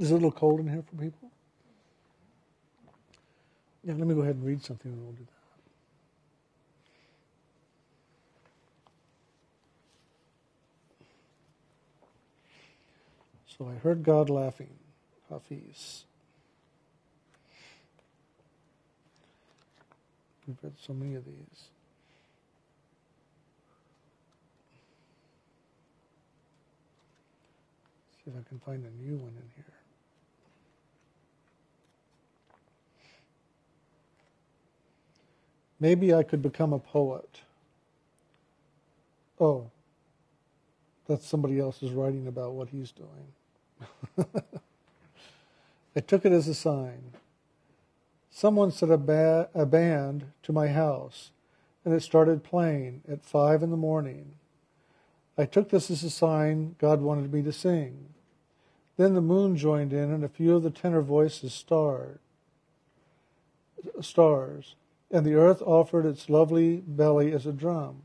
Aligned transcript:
Is 0.00 0.10
it 0.10 0.14
a 0.14 0.16
little 0.16 0.32
cold 0.32 0.60
in 0.60 0.68
here 0.68 0.82
for 0.82 0.96
people? 0.96 1.30
Yeah, 3.84 3.94
let 3.94 4.06
me 4.06 4.14
go 4.14 4.22
ahead 4.22 4.36
and 4.36 4.44
read 4.44 4.64
something 4.64 4.92
and 4.92 5.02
we'll 5.02 5.12
do 5.12 5.24
that. 5.24 5.64
So 13.58 13.68
I 13.68 13.74
heard 13.74 14.02
God 14.02 14.30
laughing, 14.30 14.70
Hafiz. 15.30 16.04
We've 20.48 20.56
read 20.62 20.74
so 20.80 20.94
many 20.94 21.14
of 21.16 21.26
these. 21.26 21.68
See 28.24 28.30
if 28.30 28.34
I 28.38 28.48
can 28.48 28.60
find 28.60 28.84
a 28.84 29.04
new 29.04 29.16
one 29.16 29.34
in 29.36 29.50
here. 29.56 29.69
Maybe 35.80 36.12
I 36.14 36.22
could 36.22 36.42
become 36.42 36.72
a 36.74 36.78
poet. 36.78 37.40
Oh, 39.40 39.70
that's 41.08 41.26
somebody 41.26 41.58
else 41.58 41.82
is 41.82 41.92
writing 41.92 42.26
about 42.26 42.52
what 42.52 42.68
he's 42.68 42.92
doing. 42.92 44.28
I 45.96 46.00
took 46.00 46.24
it 46.24 46.32
as 46.32 46.46
a 46.46 46.54
sign. 46.54 47.12
Someone 48.30 48.70
sent 48.70 48.92
a, 48.92 48.98
ba- 48.98 49.48
a 49.54 49.66
band 49.66 50.26
to 50.44 50.52
my 50.52 50.68
house, 50.68 51.30
and 51.84 51.94
it 51.94 52.02
started 52.02 52.44
playing 52.44 53.02
at 53.10 53.24
five 53.24 53.62
in 53.62 53.70
the 53.70 53.76
morning. 53.76 54.32
I 55.36 55.46
took 55.46 55.70
this 55.70 55.90
as 55.90 56.04
a 56.04 56.10
sign 56.10 56.76
God 56.78 57.00
wanted 57.00 57.32
me 57.32 57.42
to 57.42 57.52
sing. 57.52 58.06
Then 58.96 59.14
the 59.14 59.20
moon 59.22 59.56
joined 59.56 59.92
in, 59.92 60.12
and 60.12 60.22
a 60.22 60.28
few 60.28 60.54
of 60.54 60.62
the 60.62 60.70
tenor 60.70 61.02
voices 61.02 61.54
starred, 61.54 62.18
stars, 64.00 64.74
and 65.10 65.26
the 65.26 65.34
earth 65.34 65.62
offered 65.62 66.06
its 66.06 66.30
lovely 66.30 66.76
belly 66.76 67.32
as 67.32 67.46
a 67.46 67.52
drum. 67.52 68.02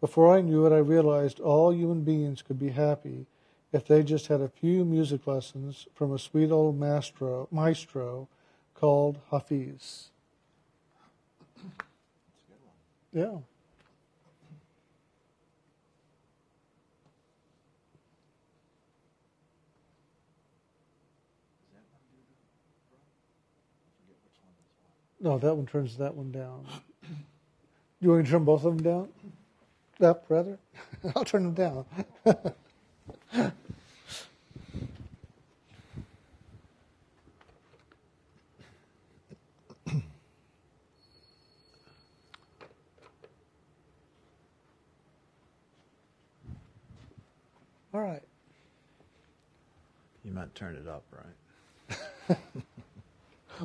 Before 0.00 0.34
I 0.34 0.40
knew 0.40 0.66
it, 0.66 0.72
I 0.72 0.78
realized 0.78 1.40
all 1.40 1.72
human 1.72 2.02
beings 2.02 2.42
could 2.42 2.58
be 2.58 2.70
happy 2.70 3.26
if 3.72 3.86
they 3.86 4.02
just 4.02 4.28
had 4.28 4.40
a 4.40 4.48
few 4.48 4.84
music 4.84 5.26
lessons 5.26 5.86
from 5.94 6.12
a 6.12 6.18
sweet 6.18 6.50
old 6.50 6.78
maestro, 6.78 7.48
maestro 7.50 8.28
called 8.74 9.18
Hafiz. 9.30 10.08
Yeah. 13.10 13.38
No, 25.20 25.38
that 25.38 25.54
one 25.54 25.66
turns 25.66 25.96
that 25.98 26.14
one 26.14 26.30
down. 26.30 26.64
You 28.00 28.10
want 28.10 28.20
me 28.20 28.24
to 28.26 28.30
turn 28.30 28.44
both 28.44 28.64
of 28.64 28.76
them 28.76 28.84
down? 28.84 29.08
Up, 30.00 30.24
rather? 30.28 30.58
I'll 31.16 31.24
turn 31.24 31.42
them 31.42 31.54
down. 31.54 31.84
All 47.92 48.02
right. 48.02 48.22
You 50.24 50.32
might 50.32 50.54
turn 50.54 50.76
it 50.76 50.86
up, 50.88 51.04
right? 51.10 52.38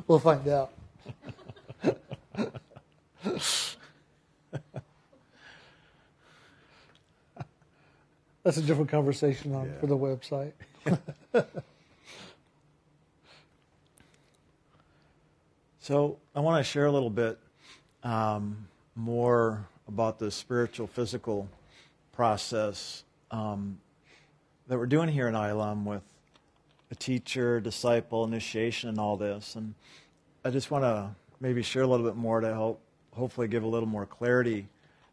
We'll 0.08 0.18
find 0.18 0.48
out. 0.48 0.72
That's 8.54 8.64
a 8.64 8.68
different 8.68 8.90
conversation 8.90 9.52
on 9.52 9.66
Yeah. 9.66 9.80
for 9.80 9.86
the 9.88 9.98
website. 9.98 10.52
So 15.80 16.16
I 16.34 16.40
want 16.40 16.64
to 16.64 16.64
share 16.64 16.86
a 16.86 16.90
little 16.90 17.10
bit 17.10 17.38
um, 18.04 18.68
more 18.96 19.66
about 19.86 20.18
the 20.18 20.30
spiritual 20.30 20.86
physical 20.86 21.46
process 22.10 23.04
um, 23.30 23.78
that 24.66 24.78
we're 24.78 24.86
doing 24.86 25.10
here 25.10 25.28
in 25.28 25.34
ILM 25.34 25.84
with 25.84 26.00
a 26.90 26.94
teacher, 26.94 27.60
disciple, 27.60 28.24
initiation, 28.24 28.88
and 28.88 28.98
all 28.98 29.18
this. 29.18 29.56
And 29.56 29.74
I 30.42 30.48
just 30.48 30.70
want 30.70 30.84
to 30.84 31.10
maybe 31.38 31.62
share 31.62 31.82
a 31.82 31.86
little 31.86 32.06
bit 32.06 32.16
more 32.16 32.40
to 32.40 32.50
help 32.50 32.80
hopefully 33.12 33.46
give 33.46 33.62
a 33.62 33.68
little 33.68 33.86
more 33.88 34.06
clarity 34.06 34.66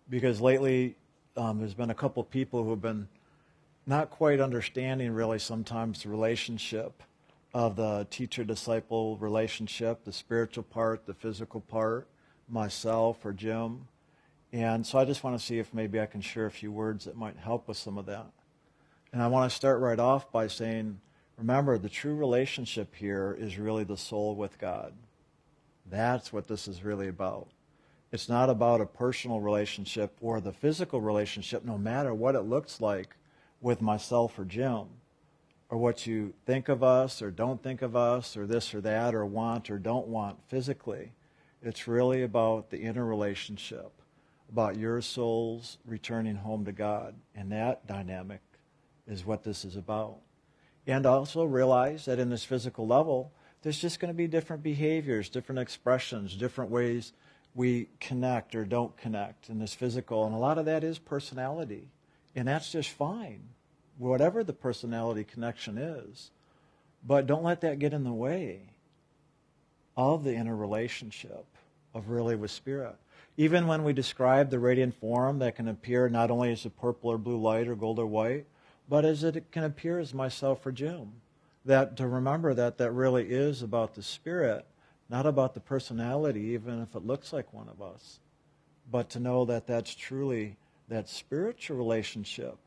because 0.10 0.40
lately 0.40 0.96
um, 1.36 1.60
there's 1.60 1.74
been 1.74 1.90
a 1.90 1.96
couple 1.96 2.24
people 2.24 2.64
who 2.64 2.70
have 2.70 2.82
been 2.82 3.10
not 3.86 4.10
quite 4.10 4.40
understanding 4.40 5.12
really 5.12 5.40
sometimes 5.40 6.04
the 6.04 6.10
relationship 6.10 7.04
of 7.54 7.76
the 7.76 8.08
teacher 8.10 8.44
disciple 8.44 9.18
relationship, 9.18 10.04
the 10.06 10.14
spiritual 10.14 10.64
part, 10.64 11.06
the 11.06 11.14
physical 11.14 11.62
part, 11.62 12.08
myself 12.48 13.26
or 13.26 13.34
Jim. 13.34 13.88
And 14.54 14.86
so 14.86 15.00
I 15.00 15.06
just 15.06 15.24
want 15.24 15.38
to 15.40 15.46
see 15.46 15.60
if 15.60 15.74
maybe 15.74 16.00
I 16.00 16.06
can 16.06 16.22
share 16.22 16.46
a 16.46 16.52
few 16.52 16.72
words 16.72 17.06
that 17.06 17.18
might 17.18 17.38
help 17.38 17.68
with 17.68 17.78
some 17.78 17.98
of 17.98 18.06
that. 18.06 18.28
And 19.14 19.22
I 19.22 19.28
want 19.28 19.50
to 19.50 19.56
start 19.56 19.80
right 19.80 20.00
off 20.00 20.32
by 20.32 20.48
saying, 20.48 21.00
remember, 21.38 21.78
the 21.78 21.90
true 21.90 22.16
relationship 22.16 22.96
here 22.96 23.36
is 23.38 23.58
really 23.58 23.84
the 23.84 23.98
soul 23.98 24.36
with 24.36 24.60
God. 24.60 24.94
That's 25.90 26.32
what 26.32 26.48
this 26.48 26.68
is 26.68 26.84
really 26.84 27.08
about. 27.08 27.48
It's 28.12 28.30
not 28.30 28.50
about 28.50 28.82
a 28.82 28.86
personal 28.86 29.40
relationship 29.40 30.16
or 30.22 30.40
the 30.40 30.54
physical 30.54 31.02
relationship, 31.02 31.66
no 31.66 31.78
matter 31.78 32.14
what 32.14 32.36
it 32.36 32.42
looks 32.42 32.80
like 32.80 33.16
with 33.62 33.82
myself 33.82 34.38
or 34.38 34.46
Jim, 34.46 34.86
or 35.70 35.78
what 35.78 36.06
you 36.06 36.34
think 36.46 36.68
of 36.68 36.84
us 36.84 37.22
or 37.22 37.32
don't 37.32 37.64
think 37.64 37.82
of 37.82 37.96
us, 37.96 38.36
or 38.36 38.46
this 38.46 38.74
or 38.74 38.82
that, 38.82 39.16
or 39.16 39.26
want 39.26 39.70
or 39.70 39.78
don't 39.78 40.08
want 40.08 40.38
physically. 40.48 41.14
It's 41.62 41.88
really 41.88 42.24
about 42.24 42.72
the 42.72 42.82
inner 42.82 43.06
relationship, 43.06 43.92
about 44.52 44.78
your 44.78 45.02
souls 45.02 45.78
returning 45.86 46.36
home 46.36 46.66
to 46.66 46.72
God. 46.72 47.16
And 47.36 47.52
that 47.52 47.88
dynamic 47.88 48.42
is 49.08 49.26
what 49.26 49.44
this 49.44 49.64
is 49.64 49.76
about. 49.76 50.18
And 50.88 51.06
also 51.06 51.44
realize 51.44 52.06
that 52.06 52.20
in 52.20 52.30
this 52.30 52.44
physical 52.44 52.88
level, 52.88 53.32
there's 53.62 53.80
just 53.80 54.00
going 54.00 54.12
to 54.12 54.18
be 54.18 54.28
different 54.28 54.64
behaviors, 54.64 55.30
different 55.30 55.60
expressions, 55.60 56.36
different 56.36 56.72
ways 56.72 57.14
we 57.54 57.90
connect 58.00 58.56
or 58.56 58.66
don't 58.66 58.98
connect 58.98 59.50
in 59.50 59.60
this 59.60 59.74
physical. 59.74 60.26
And 60.26 60.34
a 60.34 60.40
lot 60.40 60.58
of 60.58 60.66
that 60.66 60.84
is 60.84 60.98
personality. 60.98 61.90
And 62.36 62.48
that's 62.48 62.72
just 62.72 62.90
fine, 62.90 63.42
whatever 63.98 64.44
the 64.44 64.54
personality 64.54 65.24
connection 65.24 65.78
is. 65.78 66.32
But 67.06 67.28
don't 67.28 67.44
let 67.44 67.62
that 67.62 67.80
get 67.80 67.94
in 67.94 68.04
the 68.04 68.14
way 68.14 68.62
of 69.98 70.24
the 70.24 70.34
inner 70.34 70.56
relationship 70.56 71.46
of 71.94 72.10
really 72.10 72.36
with 72.36 72.52
Spirit. 72.52 72.96
Even 73.38 73.68
when 73.68 73.84
we 73.84 73.94
describe 73.94 74.50
the 74.50 74.60
radiant 74.60 74.96
form 74.96 75.40
that 75.40 75.56
can 75.56 75.68
appear 75.68 76.10
not 76.10 76.32
only 76.32 76.52
as 76.52 76.66
a 76.66 76.70
purple 76.70 77.12
or 77.12 77.18
blue 77.18 77.38
light 77.38 77.68
or 77.68 77.76
gold 77.76 78.00
or 78.00 78.06
white, 78.06 78.46
but 78.88 79.06
as 79.06 79.24
it 79.24 79.52
can 79.52 79.64
appear 79.64 80.00
as 80.00 80.14
myself 80.14 80.66
or 80.66 80.72
Jim. 80.72 81.14
That 81.64 81.96
to 81.98 82.08
remember 82.08 82.54
that 82.54 82.78
that 82.78 82.92
really 82.92 83.30
is 83.30 83.62
about 83.62 83.94
the 83.94 84.04
Spirit, 84.04 84.66
not 85.10 85.26
about 85.26 85.54
the 85.54 85.60
personality, 85.60 86.42
even 86.42 86.82
if 86.82 86.96
it 86.96 87.06
looks 87.06 87.32
like 87.32 87.54
one 87.54 87.70
of 87.70 87.82
us. 87.82 88.20
But 88.90 89.10
to 89.12 89.20
know 89.20 89.46
that 89.46 89.68
that's 89.68 89.94
truly 89.94 90.58
that 90.92 91.08
spiritual 91.08 91.78
relationship. 91.78 92.58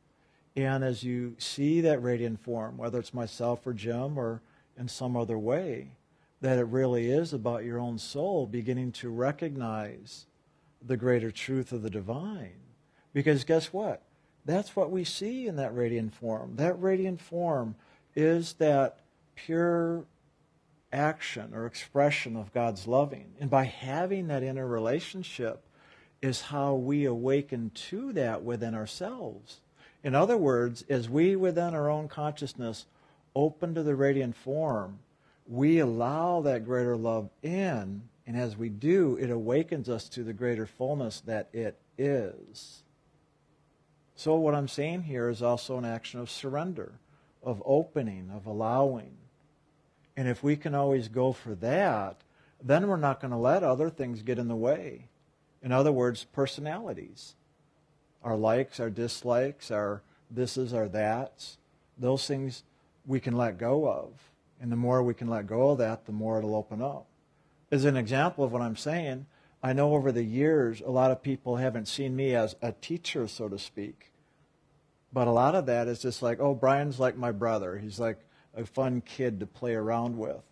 And 0.56 0.82
as 0.82 1.04
you 1.04 1.36
see 1.38 1.82
that 1.82 2.02
radiant 2.02 2.40
form, 2.40 2.78
whether 2.78 2.98
it's 2.98 3.12
myself 3.12 3.66
or 3.66 3.74
Jim 3.74 4.18
or 4.18 4.40
in 4.78 4.88
some 4.88 5.14
other 5.16 5.38
way, 5.38 5.88
that 6.40 6.58
it 6.58 6.64
really 6.64 7.10
is 7.10 7.32
about 7.32 7.64
your 7.64 7.78
own 7.78 7.98
soul 7.98 8.46
beginning 8.46 8.92
to 8.92 9.10
recognize 9.10 10.24
the 10.84 10.96
greater 10.96 11.30
truth 11.30 11.70
of 11.70 11.82
the 11.82 11.90
divine. 11.90 12.60
Because 13.12 13.44
guess 13.44 13.72
what? 13.72 14.02
That's 14.46 14.74
what 14.74 14.90
we 14.90 15.04
see 15.04 15.46
in 15.46 15.56
that 15.56 15.74
radiant 15.74 16.14
form. 16.14 16.56
That 16.56 16.80
radiant 16.80 17.20
form 17.20 17.74
is 18.14 18.54
that 18.54 19.00
pure 19.34 20.04
action 20.92 21.52
or 21.54 21.66
expression 21.66 22.36
of 22.36 22.54
God's 22.54 22.86
loving. 22.86 23.34
And 23.38 23.50
by 23.50 23.64
having 23.64 24.28
that 24.28 24.42
inner 24.42 24.66
relationship 24.66 25.62
is 26.24 26.40
how 26.40 26.72
we 26.74 27.04
awaken 27.04 27.70
to 27.74 28.10
that 28.10 28.42
within 28.42 28.74
ourselves. 28.74 29.60
In 30.02 30.14
other 30.14 30.38
words, 30.38 30.82
as 30.88 31.06
we 31.06 31.36
within 31.36 31.74
our 31.74 31.90
own 31.90 32.08
consciousness 32.08 32.86
open 33.36 33.74
to 33.74 33.82
the 33.82 33.94
radiant 33.94 34.34
form, 34.34 35.00
we 35.46 35.80
allow 35.80 36.40
that 36.40 36.64
greater 36.64 36.96
love 36.96 37.28
in, 37.42 38.08
and 38.26 38.36
as 38.38 38.56
we 38.56 38.70
do, 38.70 39.18
it 39.20 39.28
awakens 39.28 39.90
us 39.90 40.08
to 40.08 40.24
the 40.24 40.32
greater 40.32 40.64
fullness 40.64 41.20
that 41.20 41.50
it 41.52 41.76
is. 41.98 42.84
So, 44.16 44.36
what 44.36 44.54
I'm 44.54 44.68
saying 44.68 45.02
here 45.02 45.28
is 45.28 45.42
also 45.42 45.76
an 45.76 45.84
action 45.84 46.20
of 46.20 46.30
surrender, 46.30 46.92
of 47.42 47.62
opening, 47.66 48.30
of 48.34 48.46
allowing, 48.46 49.18
And 50.16 50.26
if 50.26 50.42
we 50.42 50.56
can 50.56 50.74
always 50.74 51.08
go 51.08 51.32
for 51.32 51.54
that, 51.56 52.22
then 52.62 52.88
we're 52.88 52.96
not 52.96 53.20
going 53.20 53.32
to 53.32 53.36
let 53.36 53.62
other 53.62 53.90
things 53.90 54.22
get 54.22 54.38
in 54.38 54.48
the 54.48 54.56
way. 54.56 55.08
In 55.64 55.72
other 55.72 55.90
words, 55.90 56.24
personalities. 56.24 57.36
Our 58.22 58.36
likes, 58.36 58.78
our 58.78 58.90
dislikes, 58.90 59.70
our 59.70 60.02
thises, 60.32 60.74
our 60.74 60.88
that's. 60.88 61.56
Those 61.96 62.26
things 62.26 62.64
we 63.06 63.18
can 63.18 63.34
let 63.34 63.56
go 63.56 63.88
of. 63.88 64.10
And 64.60 64.70
the 64.70 64.76
more 64.76 65.02
we 65.02 65.14
can 65.14 65.28
let 65.28 65.46
go 65.46 65.70
of 65.70 65.78
that, 65.78 66.04
the 66.04 66.12
more 66.12 66.38
it'll 66.38 66.54
open 66.54 66.82
up. 66.82 67.06
As 67.70 67.86
an 67.86 67.96
example 67.96 68.44
of 68.44 68.52
what 68.52 68.60
I'm 68.60 68.76
saying, 68.76 69.24
I 69.62 69.72
know 69.72 69.94
over 69.94 70.12
the 70.12 70.22
years 70.22 70.82
a 70.82 70.90
lot 70.90 71.10
of 71.10 71.22
people 71.22 71.56
haven't 71.56 71.88
seen 71.88 72.14
me 72.14 72.34
as 72.34 72.54
a 72.60 72.72
teacher, 72.72 73.26
so 73.26 73.48
to 73.48 73.58
speak. 73.58 74.12
But 75.14 75.28
a 75.28 75.32
lot 75.32 75.54
of 75.54 75.64
that 75.66 75.88
is 75.88 76.02
just 76.02 76.22
like, 76.22 76.40
oh, 76.40 76.54
Brian's 76.54 77.00
like 77.00 77.16
my 77.16 77.32
brother. 77.32 77.78
He's 77.78 77.98
like 77.98 78.18
a 78.54 78.66
fun 78.66 79.00
kid 79.00 79.40
to 79.40 79.46
play 79.46 79.74
around 79.74 80.18
with. 80.18 80.42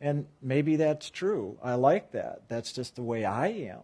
And 0.00 0.26
maybe 0.42 0.74
that's 0.74 1.10
true. 1.10 1.58
I 1.62 1.74
like 1.74 2.10
that. 2.10 2.48
That's 2.48 2.72
just 2.72 2.96
the 2.96 3.02
way 3.04 3.24
I 3.24 3.46
am. 3.48 3.82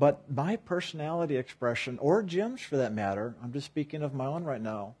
But 0.00 0.30
my 0.30 0.56
personality 0.56 1.36
expression, 1.36 1.98
or 1.98 2.22
Jim's 2.22 2.62
for 2.62 2.78
that 2.78 2.94
matter, 2.94 3.34
I'm 3.42 3.52
just 3.52 3.66
speaking 3.66 4.02
of 4.02 4.14
my 4.14 4.24
own 4.24 4.44
right 4.44 4.62
now, 4.62 4.94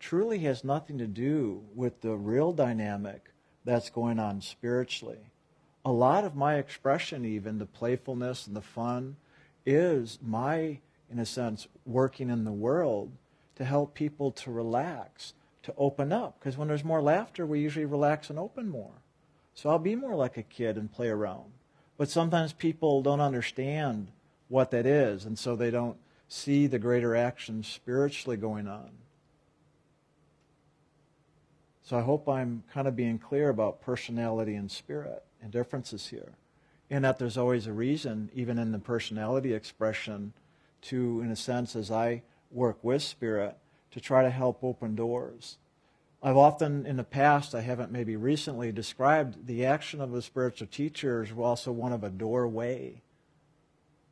truly 0.00 0.38
has 0.38 0.64
nothing 0.64 0.96
to 0.96 1.06
do 1.06 1.62
with 1.74 2.00
the 2.00 2.16
real 2.16 2.52
dynamic 2.54 3.32
that's 3.66 3.90
going 3.90 4.18
on 4.18 4.40
spiritually. 4.40 5.18
A 5.84 5.92
lot 5.92 6.24
of 6.24 6.34
my 6.34 6.54
expression, 6.54 7.26
even 7.26 7.58
the 7.58 7.66
playfulness 7.66 8.46
and 8.46 8.56
the 8.56 8.62
fun, 8.62 9.16
is 9.66 10.18
my, 10.22 10.78
in 11.10 11.18
a 11.18 11.26
sense, 11.26 11.68
working 11.84 12.30
in 12.30 12.44
the 12.44 12.50
world 12.50 13.12
to 13.56 13.64
help 13.66 13.92
people 13.92 14.30
to 14.32 14.50
relax, 14.50 15.34
to 15.64 15.74
open 15.76 16.14
up. 16.14 16.40
Because 16.40 16.56
when 16.56 16.68
there's 16.68 16.82
more 16.82 17.02
laughter, 17.02 17.44
we 17.44 17.60
usually 17.60 17.84
relax 17.84 18.30
and 18.30 18.38
open 18.38 18.70
more. 18.70 19.02
So 19.52 19.68
I'll 19.68 19.78
be 19.78 19.96
more 19.96 20.14
like 20.14 20.38
a 20.38 20.42
kid 20.42 20.78
and 20.78 20.90
play 20.90 21.08
around. 21.08 21.52
But 21.98 22.08
sometimes 22.08 22.54
people 22.54 23.02
don't 23.02 23.20
understand 23.20 24.12
what 24.48 24.70
that 24.70 24.86
is, 24.86 25.24
and 25.24 25.38
so 25.38 25.56
they 25.56 25.70
don't 25.70 25.96
see 26.28 26.66
the 26.66 26.78
greater 26.78 27.14
action 27.16 27.62
spiritually 27.62 28.36
going 28.36 28.66
on. 28.66 28.90
So 31.82 31.96
I 31.96 32.02
hope 32.02 32.28
I'm 32.28 32.64
kind 32.72 32.88
of 32.88 32.96
being 32.96 33.18
clear 33.18 33.48
about 33.48 33.80
personality 33.80 34.56
and 34.56 34.70
spirit 34.70 35.22
and 35.40 35.52
differences 35.52 36.08
here. 36.08 36.32
And 36.90 37.04
that 37.04 37.18
there's 37.18 37.36
always 37.36 37.66
a 37.66 37.72
reason, 37.72 38.30
even 38.34 38.58
in 38.58 38.72
the 38.72 38.78
personality 38.78 39.52
expression, 39.52 40.32
to, 40.82 41.20
in 41.20 41.30
a 41.30 41.36
sense, 41.36 41.76
as 41.76 41.90
I 41.90 42.22
work 42.50 42.78
with 42.82 43.02
spirit, 43.02 43.56
to 43.92 44.00
try 44.00 44.22
to 44.22 44.30
help 44.30 44.62
open 44.62 44.94
doors. 44.94 45.58
I've 46.22 46.36
often, 46.36 46.86
in 46.86 46.96
the 46.96 47.04
past, 47.04 47.54
I 47.54 47.60
haven't 47.60 47.92
maybe 47.92 48.16
recently, 48.16 48.72
described 48.72 49.46
the 49.46 49.64
action 49.64 50.00
of 50.00 50.12
a 50.12 50.22
spiritual 50.22 50.66
teacher 50.66 51.22
as 51.22 51.30
also 51.36 51.70
one 51.70 51.92
of 51.92 52.02
a 52.02 52.10
doorway. 52.10 53.02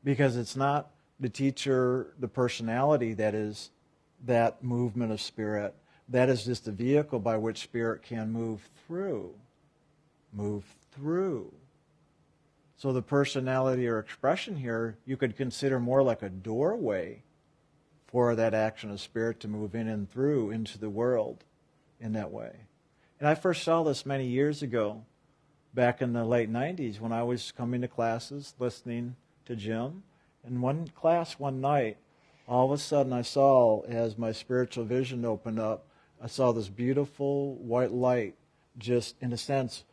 Because 0.05 0.37
it's 0.37 0.55
not 0.55 0.91
the 1.19 1.31
teacher, 1.31 2.15
the 2.21 2.29
personality 2.29 3.15
that 3.15 3.35
is 3.35 3.71
that 4.25 4.63
movement 4.63 5.13
of 5.13 5.21
spirit 5.21 5.75
that 6.09 6.29
is 6.29 6.45
just 6.45 6.69
a 6.69 6.73
vehicle 6.73 7.19
by 7.19 7.37
which 7.37 7.63
spirit 7.63 8.03
can 8.03 8.31
move 8.31 8.69
through. 8.87 9.35
Move 10.33 10.65
through. 10.93 11.53
So 12.77 12.93
the 12.93 13.03
personality 13.03 13.87
or 13.89 13.99
expression 13.99 14.57
here, 14.57 14.99
you 15.07 15.17
could 15.17 15.37
consider 15.37 15.81
more 15.81 16.03
like 16.03 16.23
a 16.23 16.29
doorway 16.29 17.23
for 18.07 18.35
that 18.35 18.53
action 18.53 18.91
of 18.91 19.01
spirit 19.01 19.41
to 19.41 19.49
move 19.49 19.75
in 19.75 19.89
and 19.89 20.11
through 20.11 20.51
into 20.51 20.79
the 20.79 20.91
world 20.91 21.45
in 21.99 22.13
that 22.13 22.31
way. 22.31 22.67
And 23.19 23.29
I 23.29 23.35
first 23.35 23.63
saw 23.63 23.83
this 23.83 24.05
many 24.05 24.27
years 24.27 24.63
ago, 24.63 25.05
back 25.73 26.03
in 26.03 26.13
the 26.13 26.25
late 26.25 26.53
90s, 26.53 27.01
when 27.01 27.13
I 27.13 27.23
was 27.23 27.53
coming 27.53 27.81
to 27.81 27.89
classes, 27.89 28.55
listening 28.59 29.17
to 29.47 29.57
Jim. 29.57 30.03
In 30.47 30.61
one 30.61 30.89
class 30.89 31.39
one 31.39 31.61
night, 31.61 31.99
all 32.47 32.67
of 32.67 32.73
a 32.73 32.83
sudden 32.83 33.13
I 33.13 33.23
saw, 33.23 33.83
as 33.83 34.19
my 34.19 34.33
spiritual 34.33 34.85
vision 34.85 35.25
opened 35.25 35.59
up, 35.59 35.87
I 36.23 36.27
saw 36.27 36.53
this 36.53 36.69
beautiful 36.69 37.55
white 37.57 37.93
light 37.93 38.35
just, 38.79 39.17
in 39.21 39.33
a 39.33 39.39
sense, 39.39 39.85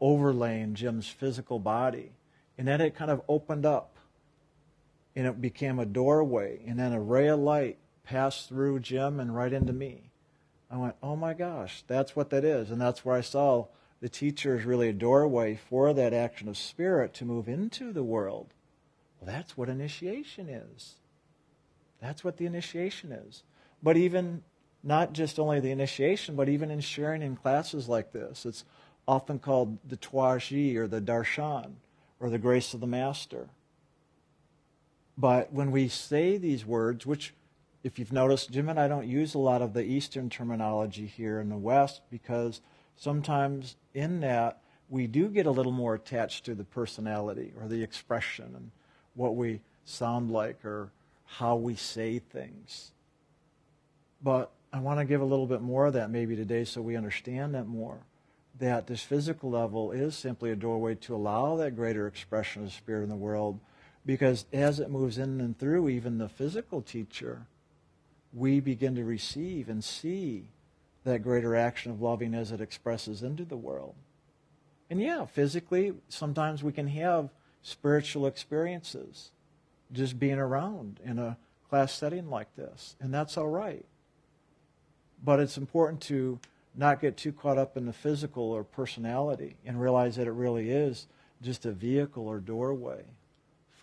overlaying 0.00 0.74
Jim's 0.74 1.08
physical 1.08 1.58
body. 1.58 2.12
And 2.58 2.66
then 2.68 2.80
it 2.80 2.94
kind 2.94 3.10
of 3.10 3.22
opened 3.28 3.66
up 3.66 3.96
and 5.16 5.26
it 5.26 5.40
became 5.40 5.78
a 5.78 5.86
doorway. 5.86 6.60
And 6.66 6.78
then 6.78 6.92
a 6.92 7.00
ray 7.00 7.28
of 7.28 7.40
light 7.40 7.78
passed 8.04 8.48
through 8.48 8.80
Jim 8.80 9.20
and 9.20 9.34
right 9.34 9.52
into 9.52 9.72
me. 9.72 10.10
I 10.70 10.76
went, 10.76 10.96
oh 11.02 11.16
my 11.16 11.34
gosh, 11.34 11.84
that's 11.86 12.16
what 12.16 12.30
that 12.30 12.44
is. 12.44 12.70
And 12.70 12.80
that's 12.80 13.04
where 13.04 13.16
I 13.16 13.20
saw 13.20 13.68
the 14.00 14.08
teacher 14.08 14.56
is 14.56 14.64
really 14.64 14.88
a 14.88 14.92
doorway 14.92 15.54
for 15.54 15.94
that 15.94 16.12
action 16.12 16.48
of 16.48 16.58
spirit 16.58 17.14
to 17.14 17.24
move 17.24 17.48
into 17.48 17.92
the 17.92 18.02
world. 18.02 18.52
Well, 19.24 19.34
that's 19.34 19.56
what 19.56 19.68
initiation 19.68 20.48
is. 20.48 20.96
That's 22.00 22.22
what 22.22 22.36
the 22.36 22.46
initiation 22.46 23.10
is. 23.12 23.42
But 23.82 23.96
even 23.96 24.42
not 24.82 25.14
just 25.14 25.38
only 25.38 25.60
the 25.60 25.70
initiation, 25.70 26.36
but 26.36 26.50
even 26.50 26.70
in 26.70 26.80
sharing 26.80 27.22
in 27.22 27.36
classes 27.36 27.88
like 27.88 28.12
this. 28.12 28.44
It's 28.44 28.64
often 29.08 29.38
called 29.38 29.78
the 29.88 29.96
Twaji 29.96 30.76
or 30.76 30.86
the 30.86 31.00
Darshan 31.00 31.72
or 32.20 32.28
the 32.28 32.38
grace 32.38 32.74
of 32.74 32.80
the 32.80 32.86
Master. 32.86 33.48
But 35.16 35.52
when 35.52 35.70
we 35.70 35.88
say 35.88 36.36
these 36.36 36.66
words, 36.66 37.06
which, 37.06 37.32
if 37.82 37.98
you've 37.98 38.12
noticed, 38.12 38.50
Jim 38.50 38.68
and 38.68 38.78
I 38.78 38.88
don't 38.88 39.08
use 39.08 39.32
a 39.32 39.38
lot 39.38 39.62
of 39.62 39.72
the 39.72 39.84
Eastern 39.84 40.28
terminology 40.28 41.06
here 41.06 41.40
in 41.40 41.48
the 41.48 41.56
West 41.56 42.02
because 42.10 42.60
sometimes 42.96 43.76
in 43.94 44.20
that 44.20 44.60
we 44.90 45.06
do 45.06 45.28
get 45.28 45.46
a 45.46 45.50
little 45.50 45.72
more 45.72 45.94
attached 45.94 46.44
to 46.44 46.54
the 46.54 46.64
personality 46.64 47.52
or 47.58 47.68
the 47.68 47.82
expression 47.82 48.52
and 48.54 48.70
what 49.14 49.36
we 49.36 49.60
sound 49.84 50.30
like 50.30 50.64
or 50.64 50.90
how 51.26 51.56
we 51.56 51.74
say 51.74 52.18
things. 52.18 52.92
But 54.22 54.50
I 54.72 54.80
want 54.80 54.98
to 54.98 55.04
give 55.04 55.20
a 55.20 55.26
little 55.26 55.46
bit 55.46 55.60
more 55.60 55.86
of 55.86 55.92
that 55.94 56.10
maybe 56.10 56.36
today 56.36 56.64
so 56.64 56.80
we 56.80 56.96
understand 56.96 57.54
that 57.54 57.66
more. 57.66 57.98
That 58.58 58.86
this 58.86 59.02
physical 59.02 59.50
level 59.50 59.92
is 59.92 60.14
simply 60.14 60.50
a 60.50 60.56
doorway 60.56 60.94
to 60.96 61.14
allow 61.14 61.56
that 61.56 61.76
greater 61.76 62.06
expression 62.06 62.64
of 62.64 62.72
spirit 62.72 63.02
in 63.02 63.08
the 63.08 63.16
world 63.16 63.58
because 64.06 64.46
as 64.52 64.80
it 64.80 64.90
moves 64.90 65.18
in 65.18 65.40
and 65.40 65.58
through 65.58 65.88
even 65.88 66.18
the 66.18 66.28
physical 66.28 66.82
teacher, 66.82 67.46
we 68.32 68.60
begin 68.60 68.94
to 68.96 69.04
receive 69.04 69.68
and 69.68 69.82
see 69.82 70.48
that 71.04 71.22
greater 71.22 71.54
action 71.54 71.92
of 71.92 72.02
loving 72.02 72.34
as 72.34 72.52
it 72.52 72.60
expresses 72.60 73.22
into 73.22 73.44
the 73.44 73.56
world. 73.56 73.94
And 74.90 75.00
yeah, 75.00 75.24
physically, 75.24 75.94
sometimes 76.08 76.62
we 76.62 76.72
can 76.72 76.88
have 76.88 77.30
spiritual 77.64 78.26
experiences 78.26 79.32
just 79.90 80.20
being 80.20 80.38
around 80.38 81.00
in 81.04 81.18
a 81.18 81.36
class 81.68 81.92
setting 81.92 82.30
like 82.30 82.54
this, 82.54 82.94
and 83.00 83.12
that's 83.12 83.36
all 83.36 83.48
right. 83.48 83.84
But 85.24 85.40
it's 85.40 85.56
important 85.56 86.00
to 86.02 86.38
not 86.76 87.00
get 87.00 87.16
too 87.16 87.32
caught 87.32 87.58
up 87.58 87.76
in 87.76 87.86
the 87.86 87.92
physical 87.92 88.44
or 88.52 88.62
personality 88.62 89.56
and 89.64 89.80
realize 89.80 90.16
that 90.16 90.26
it 90.26 90.32
really 90.32 90.70
is 90.70 91.06
just 91.42 91.64
a 91.64 91.72
vehicle 91.72 92.28
or 92.28 92.38
doorway 92.38 93.02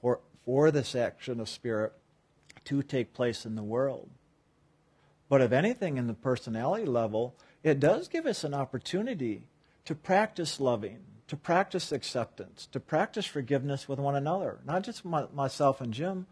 for, 0.02 0.20
for 0.46 0.72
this 0.72 0.96
action 0.96 1.40
of 1.40 1.50
spirit 1.50 1.94
to 2.66 2.84
take 2.84 3.14
place 3.14 3.46
in 3.46 3.56
the 3.56 3.64
world. 3.64 4.10
But 5.28 5.42
if 5.42 5.52
anything, 5.52 5.98
in 5.98 6.08
the 6.08 6.14
personality 6.14 6.86
level, 6.86 7.36
it 7.64 7.80
does 7.80 8.08
give 8.08 8.26
us 8.26 8.44
an 8.44 8.54
opportunity 8.54 9.48
to 9.86 9.96
practice 9.96 10.60
loving, 10.60 11.00
to 11.32 11.38
practice 11.38 11.94
acceptance, 11.94 12.68
to 12.74 12.78
practice 12.78 13.26
forgiveness 13.26 13.88
with 13.88 14.00
one 14.00 14.18
another. 14.18 14.60
Not 14.66 14.84
just 14.84 15.06
my, 15.06 15.28
myself 15.34 15.80
and 15.80 15.94
Jim, 15.94 16.28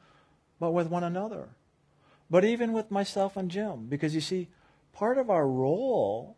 but 0.59 0.71
with 0.71 0.87
one 0.87 1.05
another. 1.05 1.47
But 2.29 2.43
even 2.43 2.73
with 2.73 2.91
myself 2.91 3.37
and 3.37 3.49
Jim. 3.49 3.85
Because 3.87 4.13
you 4.13 4.19
see, 4.19 4.49
part 4.91 5.17
of 5.17 5.29
our 5.29 5.47
role 5.47 6.35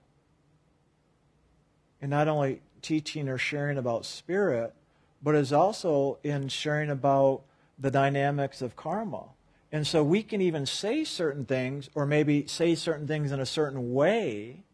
in 1.99 2.11
not 2.11 2.27
only 2.27 2.61
teaching 2.83 3.27
or 3.27 3.39
sharing 3.39 3.79
about 3.79 4.05
spirit, 4.05 4.75
but 5.23 5.33
is 5.33 5.51
also 5.51 6.19
in 6.23 6.47
sharing 6.47 6.91
about 6.91 7.41
the 7.79 7.89
dynamics 7.89 8.61
of 8.61 8.75
karma. 8.75 9.29
And 9.71 9.87
so 9.87 10.03
we 10.03 10.21
can 10.21 10.39
even 10.39 10.67
say 10.67 11.03
certain 11.03 11.45
things, 11.45 11.89
or 11.95 12.05
maybe 12.05 12.45
say 12.45 12.75
certain 12.75 13.07
things 13.07 13.31
in 13.31 13.39
a 13.39 13.45
certain 13.47 13.91
way 13.91 14.65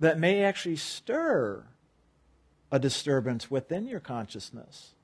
that 0.00 0.18
may 0.18 0.42
actually 0.42 0.74
stir 0.74 1.66
a 2.74 2.78
disturbance 2.78 3.50
within 3.50 3.86
your 3.86 4.00
consciousness. 4.00 4.94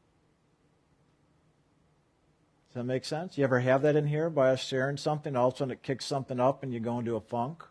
Does 2.69 2.75
that 2.75 2.85
make 2.85 3.05
sense? 3.05 3.37
You 3.37 3.45
ever 3.45 3.61
have 3.61 3.83
that 3.83 3.97
in 3.97 4.07
here 4.07 4.31
by 4.31 4.51
us 4.51 4.65
sharing 4.65 4.97
something, 4.97 5.37
all 5.37 5.49
of 5.49 5.55
a 5.55 5.57
sudden 5.57 5.73
it 5.73 5.83
kicks 5.83 6.05
something 6.05 6.41
up 6.41 6.63
and 6.63 6.73
you 6.73 6.81
go 6.81 6.99
into 6.99 7.17
a 7.17 7.21
funk? 7.21 7.65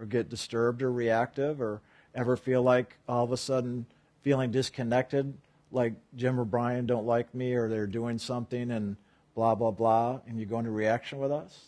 or 0.00 0.06
get 0.06 0.30
disturbed 0.30 0.82
or 0.82 0.90
reactive 0.90 1.60
or 1.60 1.82
ever 2.14 2.36
feel 2.36 2.62
like 2.62 2.96
all 3.06 3.22
of 3.22 3.32
a 3.32 3.36
sudden 3.36 3.86
feeling 4.22 4.50
disconnected, 4.50 5.34
like 5.70 5.92
Jim 6.16 6.40
or 6.40 6.44
Brian 6.44 6.86
don't 6.86 7.06
like 7.06 7.34
me 7.34 7.52
or 7.52 7.68
they're 7.68 7.86
doing 7.86 8.18
something 8.18 8.70
and 8.70 8.96
blah, 9.34 9.54
blah, 9.54 9.70
blah, 9.70 10.20
and 10.26 10.40
you 10.40 10.46
go 10.46 10.58
into 10.58 10.70
reaction 10.70 11.18
with 11.18 11.30
us? 11.30 11.66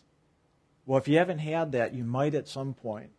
Well, 0.87 0.99
if 0.99 1.07
you 1.07 1.19
haven't 1.19 1.39
had 1.39 1.73
that, 1.73 1.95
you 1.95 2.03
might 2.03 2.35
at 2.35 2.49
some 2.49 2.75
point. 2.75 3.11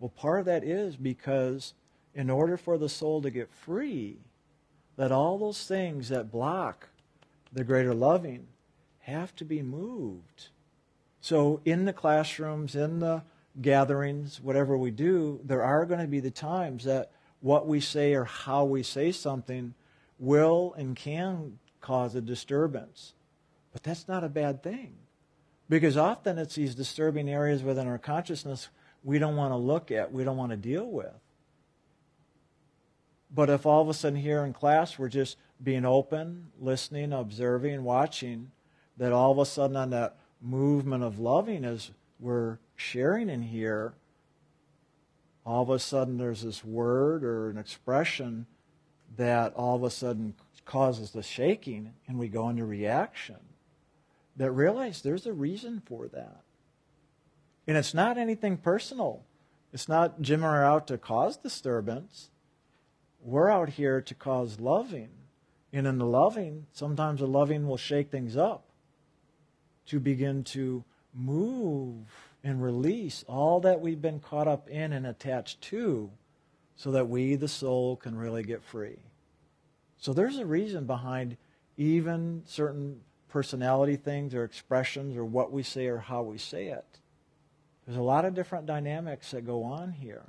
Well, 0.00 0.08
part 0.08 0.40
of 0.40 0.46
that 0.46 0.64
is 0.64 0.96
because 0.96 1.74
in 2.14 2.30
order 2.30 2.56
for 2.56 2.78
the 2.78 2.88
soul 2.88 3.22
to 3.22 3.30
get 3.30 3.52
free, 3.52 4.18
that 4.96 5.12
all 5.12 5.38
those 5.38 5.64
things 5.64 6.08
that 6.08 6.30
block 6.30 6.88
the 7.52 7.64
greater 7.64 7.94
loving 7.94 8.46
have 9.00 9.34
to 9.36 9.44
be 9.44 9.62
moved. 9.62 10.48
So, 11.20 11.60
in 11.64 11.84
the 11.84 11.92
classrooms, 11.92 12.74
in 12.74 13.00
the 13.00 13.22
gatherings, 13.60 14.40
whatever 14.40 14.76
we 14.76 14.90
do, 14.90 15.40
there 15.44 15.62
are 15.62 15.84
going 15.84 16.00
to 16.00 16.06
be 16.06 16.20
the 16.20 16.30
times 16.30 16.84
that 16.84 17.10
what 17.40 17.66
we 17.66 17.80
say 17.80 18.14
or 18.14 18.24
how 18.24 18.64
we 18.64 18.82
say 18.82 19.12
something 19.12 19.74
will 20.18 20.74
and 20.76 20.94
can 20.94 21.58
cause 21.80 22.14
a 22.14 22.20
disturbance. 22.20 23.14
But 23.72 23.82
that's 23.82 24.08
not 24.08 24.24
a 24.24 24.28
bad 24.28 24.62
thing. 24.62 24.94
Because 25.68 25.96
often 25.96 26.38
it's 26.38 26.56
these 26.56 26.74
disturbing 26.74 27.28
areas 27.28 27.62
within 27.62 27.86
our 27.86 27.98
consciousness 27.98 28.68
we 29.02 29.18
don't 29.18 29.36
want 29.36 29.52
to 29.52 29.56
look 29.56 29.90
at, 29.90 30.12
we 30.12 30.24
don't 30.24 30.36
want 30.36 30.50
to 30.50 30.56
deal 30.56 30.86
with. 30.86 31.14
But 33.32 33.48
if 33.50 33.64
all 33.64 33.82
of 33.82 33.88
a 33.88 33.94
sudden 33.94 34.18
here 34.18 34.44
in 34.44 34.52
class 34.52 34.98
we're 34.98 35.08
just 35.08 35.36
being 35.62 35.84
open, 35.84 36.48
listening, 36.58 37.12
observing, 37.12 37.84
watching, 37.84 38.50
that 38.96 39.12
all 39.12 39.30
of 39.32 39.38
a 39.38 39.46
sudden 39.46 39.76
on 39.76 39.90
that 39.90 40.16
movement 40.40 41.04
of 41.04 41.18
loving 41.18 41.64
as 41.64 41.90
we're 42.18 42.58
sharing 42.76 43.28
in 43.28 43.42
here, 43.42 43.94
all 45.44 45.62
of 45.62 45.70
a 45.70 45.78
sudden 45.78 46.18
there's 46.18 46.42
this 46.42 46.64
word 46.64 47.24
or 47.24 47.50
an 47.50 47.58
expression 47.58 48.46
that 49.16 49.54
all 49.54 49.76
of 49.76 49.82
a 49.82 49.90
sudden 49.90 50.34
causes 50.64 51.10
the 51.10 51.22
shaking 51.22 51.92
and 52.06 52.18
we 52.18 52.28
go 52.28 52.48
into 52.48 52.64
reaction. 52.64 53.36
That 54.36 54.52
realize 54.52 55.02
there's 55.02 55.26
a 55.26 55.32
reason 55.32 55.82
for 55.84 56.08
that. 56.08 56.42
And 57.66 57.76
it's 57.76 57.94
not 57.94 58.18
anything 58.18 58.56
personal. 58.56 59.24
It's 59.72 59.88
not 59.88 60.20
Jim 60.22 60.44
are 60.44 60.64
out 60.64 60.86
to 60.88 60.98
cause 60.98 61.36
disturbance. 61.36 62.30
We're 63.22 63.50
out 63.50 63.70
here 63.70 64.00
to 64.00 64.14
cause 64.14 64.60
loving. 64.60 65.10
And 65.72 65.86
in 65.86 65.98
the 65.98 66.06
loving, 66.06 66.66
sometimes 66.72 67.20
the 67.20 67.26
loving 67.26 67.68
will 67.68 67.76
shake 67.76 68.10
things 68.10 68.36
up 68.36 68.64
to 69.86 70.00
begin 70.00 70.44
to 70.44 70.84
move 71.14 72.06
and 72.42 72.62
release 72.62 73.24
all 73.28 73.60
that 73.60 73.80
we've 73.80 74.00
been 74.00 74.20
caught 74.20 74.48
up 74.48 74.68
in 74.68 74.92
and 74.92 75.06
attached 75.06 75.60
to 75.60 76.10
so 76.76 76.90
that 76.92 77.08
we, 77.08 77.36
the 77.36 77.48
soul, 77.48 77.96
can 77.96 78.16
really 78.16 78.42
get 78.42 78.62
free. 78.62 78.98
So 79.98 80.12
there's 80.12 80.38
a 80.38 80.46
reason 80.46 80.86
behind 80.86 81.36
even 81.76 82.42
certain 82.46 83.00
personality 83.28 83.96
things 83.96 84.34
or 84.34 84.44
expressions 84.44 85.16
or 85.16 85.24
what 85.24 85.52
we 85.52 85.62
say 85.62 85.86
or 85.86 85.98
how 85.98 86.22
we 86.22 86.38
say 86.38 86.68
it. 86.68 86.98
There's 87.86 87.98
a 87.98 88.02
lot 88.02 88.24
of 88.24 88.34
different 88.34 88.66
dynamics 88.66 89.30
that 89.32 89.46
go 89.46 89.62
on 89.62 89.92
here. 89.92 90.24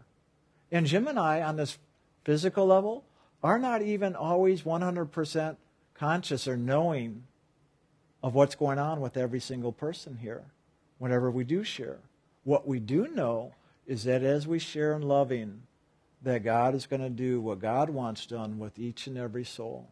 And 0.71 0.85
Jim 0.85 1.07
and 1.07 1.19
I, 1.19 1.41
on 1.41 1.55
this 1.55 1.77
physical 2.23 2.65
level, 2.65 3.03
are 3.43 3.59
not 3.59 3.81
even 3.81 4.15
always 4.15 4.63
100% 4.63 5.55
conscious 5.93 6.47
or 6.47 6.57
knowing 6.57 7.23
of 8.23 8.33
what's 8.35 8.55
going 8.55 8.79
on 8.79 9.01
with 9.01 9.17
every 9.17 9.39
single 9.39 9.71
person 9.71 10.17
here, 10.21 10.43
whenever 10.99 11.31
we 11.31 11.43
do 11.43 11.63
share. 11.63 11.99
What 12.43 12.67
we 12.67 12.79
do 12.79 13.07
know 13.07 13.53
is 13.87 14.03
that 14.03 14.23
as 14.23 14.47
we 14.47 14.59
share 14.59 14.93
in 14.93 15.01
loving, 15.01 15.63
that 16.21 16.43
God 16.43 16.75
is 16.75 16.85
going 16.85 17.01
to 17.01 17.09
do 17.09 17.41
what 17.41 17.59
God 17.59 17.89
wants 17.89 18.25
done 18.25 18.59
with 18.59 18.77
each 18.77 19.07
and 19.07 19.17
every 19.17 19.43
soul. 19.43 19.89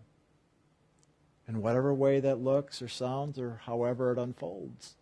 In 1.48 1.62
whatever 1.64 1.92
way 1.94 2.20
that 2.20 2.40
looks 2.40 2.82
or 2.82 2.88
sounds 2.88 3.40
or 3.40 3.62
however 3.66 4.12
it 4.12 4.20
unfolds, 4.20 4.96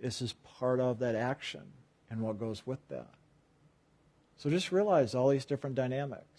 this 0.00 0.20
is 0.20 0.32
part 0.58 0.80
of 0.80 0.98
that 0.98 1.14
action 1.14 1.62
and 2.10 2.20
what 2.20 2.40
goes 2.40 2.66
with 2.66 2.80
that. 2.88 3.14
So 4.36 4.50
just 4.50 4.72
realize 4.72 5.14
all 5.14 5.28
these 5.28 5.44
different 5.44 5.76
dynamics. 5.76 6.31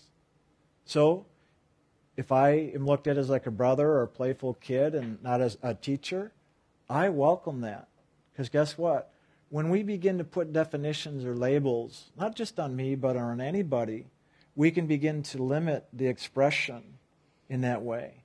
So 0.86 1.25
if 2.16 2.32
I 2.32 2.50
am 2.74 2.86
looked 2.86 3.08
at 3.08 3.18
as 3.18 3.30
like 3.30 3.48
a 3.48 3.52
brother 3.52 3.88
or 3.88 4.04
a 4.04 4.08
playful 4.08 4.56
kid 4.56 4.96
and 4.96 5.22
not 5.24 5.42
as 5.42 5.58
a 5.63 5.74
teacher, 5.74 6.32
I 6.90 7.10
welcome 7.10 7.62
that. 7.62 7.88
Because 8.32 8.50
guess 8.50 8.78
what? 8.78 9.12
When 9.50 9.70
we 9.70 9.84
begin 9.84 10.18
to 10.18 10.24
put 10.24 10.54
definitions 10.54 11.25
or 11.25 11.36
labels, 11.36 12.12
not 12.18 12.36
just 12.36 12.60
on 12.60 12.75
me, 12.75 12.96
but 12.96 13.16
on 13.16 13.40
anybody, 13.40 14.08
we 14.56 14.72
can 14.72 14.88
begin 14.88 15.24
to 15.24 15.42
limit 15.42 15.86
the 15.94 16.08
expression 16.08 16.84
in 17.50 17.62
that 17.62 17.82
way. 17.82 18.24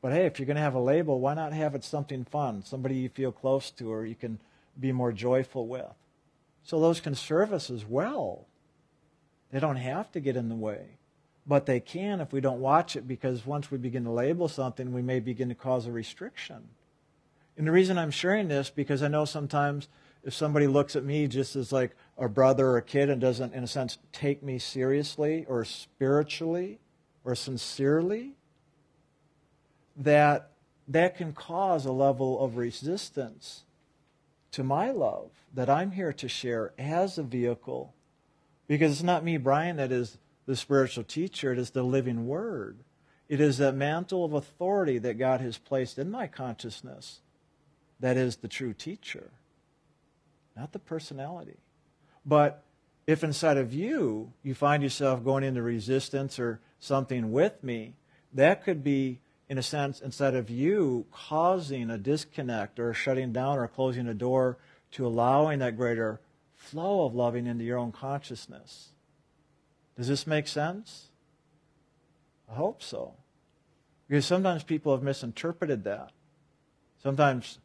But 0.00 0.12
hey, 0.12 0.26
if 0.26 0.38
you're 0.38 0.46
going 0.46 0.56
to 0.56 0.62
have 0.62 0.74
a 0.74 0.80
label, 0.80 1.20
why 1.20 1.34
not 1.34 1.52
have 1.52 1.74
it 1.74 1.84
something 1.84 2.24
fun, 2.24 2.64
somebody 2.64 2.96
you 2.96 3.08
feel 3.08 3.30
close 3.30 3.70
to 3.72 3.92
or 3.92 4.04
you 4.04 4.16
can 4.16 4.40
be 4.78 4.90
more 4.90 5.12
joyful 5.12 5.68
with? 5.68 5.94
So 6.64 6.80
those 6.80 7.00
can 7.00 7.14
serve 7.14 7.52
us 7.52 7.70
as 7.70 7.84
well. 7.84 8.46
They 9.52 9.60
don't 9.60 9.76
have 9.76 10.10
to 10.12 10.20
get 10.20 10.36
in 10.36 10.48
the 10.48 10.56
way. 10.56 10.98
But 11.46 11.66
they 11.66 11.80
can 11.80 12.20
if 12.20 12.32
we 12.32 12.40
don't 12.40 12.60
watch 12.60 12.94
it 12.94 13.08
because 13.08 13.44
once 13.44 13.70
we 13.70 13.78
begin 13.78 14.04
to 14.04 14.10
label 14.10 14.48
something, 14.48 14.92
we 14.92 15.02
may 15.02 15.20
begin 15.20 15.48
to 15.48 15.54
cause 15.54 15.86
a 15.86 15.92
restriction. 15.92 16.68
And 17.56 17.66
the 17.66 17.72
reason 17.72 17.98
I'm 17.98 18.10
sharing 18.10 18.48
this 18.48 18.70
because 18.70 19.02
I 19.02 19.08
know 19.08 19.24
sometimes 19.24 19.88
if 20.24 20.34
somebody 20.34 20.66
looks 20.66 20.94
at 20.94 21.04
me 21.04 21.26
just 21.26 21.56
as 21.56 21.72
like 21.72 21.96
a 22.16 22.28
brother 22.28 22.68
or 22.68 22.76
a 22.76 22.82
kid 22.82 23.10
and 23.10 23.20
doesn't, 23.20 23.54
in 23.54 23.64
a 23.64 23.68
sense, 23.68 23.98
take 24.12 24.42
me 24.42 24.58
seriously 24.58 25.44
or 25.48 25.64
spiritually 25.64 26.78
or 27.24 27.34
sincerely, 27.34 28.34
that 29.96 30.50
that 30.88 31.16
can 31.16 31.32
cause 31.32 31.84
a 31.84 31.92
level 31.92 32.42
of 32.44 32.56
resistance 32.56 33.64
to 34.52 34.62
my 34.62 34.90
love 34.90 35.30
that 35.54 35.68
I'm 35.68 35.92
here 35.92 36.12
to 36.12 36.28
share 36.28 36.72
as 36.78 37.18
a 37.18 37.22
vehicle. 37.22 37.94
Because 38.66 38.92
it's 38.92 39.02
not 39.02 39.24
me, 39.24 39.36
Brian, 39.36 39.76
that 39.76 39.92
is 39.92 40.18
the 40.46 40.56
spiritual 40.56 41.04
teacher, 41.04 41.52
it 41.52 41.58
is 41.58 41.70
the 41.70 41.82
living 41.82 42.26
word. 42.26 42.78
It 43.28 43.40
is 43.40 43.58
that 43.58 43.74
mantle 43.74 44.24
of 44.24 44.32
authority 44.32 44.98
that 44.98 45.18
God 45.18 45.40
has 45.40 45.56
placed 45.56 45.98
in 45.98 46.10
my 46.10 46.26
consciousness 46.26 47.20
that 48.00 48.16
is 48.16 48.36
the 48.36 48.48
true 48.48 48.74
teacher, 48.74 49.30
not 50.56 50.72
the 50.72 50.78
personality. 50.78 51.58
But 52.26 52.62
if 53.06 53.24
inside 53.24 53.56
of 53.56 53.72
you 53.72 54.32
you 54.42 54.54
find 54.54 54.82
yourself 54.82 55.24
going 55.24 55.44
into 55.44 55.62
resistance 55.62 56.38
or 56.38 56.60
something 56.78 57.32
with 57.32 57.62
me, 57.62 57.94
that 58.32 58.64
could 58.64 58.82
be, 58.82 59.20
in 59.48 59.56
a 59.56 59.62
sense, 59.62 60.00
instead 60.00 60.34
of 60.34 60.50
you 60.50 61.06
causing 61.12 61.90
a 61.90 61.98
disconnect 61.98 62.80
or 62.80 62.92
shutting 62.92 63.32
down 63.32 63.58
or 63.58 63.68
closing 63.68 64.08
a 64.08 64.14
door 64.14 64.58
to 64.92 65.06
allowing 65.06 65.60
that 65.60 65.76
greater 65.76 66.20
flow 66.56 67.04
of 67.04 67.14
loving 67.14 67.46
into 67.46 67.64
your 67.64 67.78
own 67.78 67.92
consciousness. 67.92 68.91
Does 69.96 70.08
this 70.08 70.26
make 70.26 70.48
sense? 70.48 71.08
I 72.50 72.54
hope 72.54 72.82
so. 72.82 73.14
Because 74.08 74.26
sometimes 74.26 74.62
people 74.62 74.92
have 74.92 75.02
misinterpreted 75.02 75.84
that. 75.84 76.12
Sometimes 77.02 77.58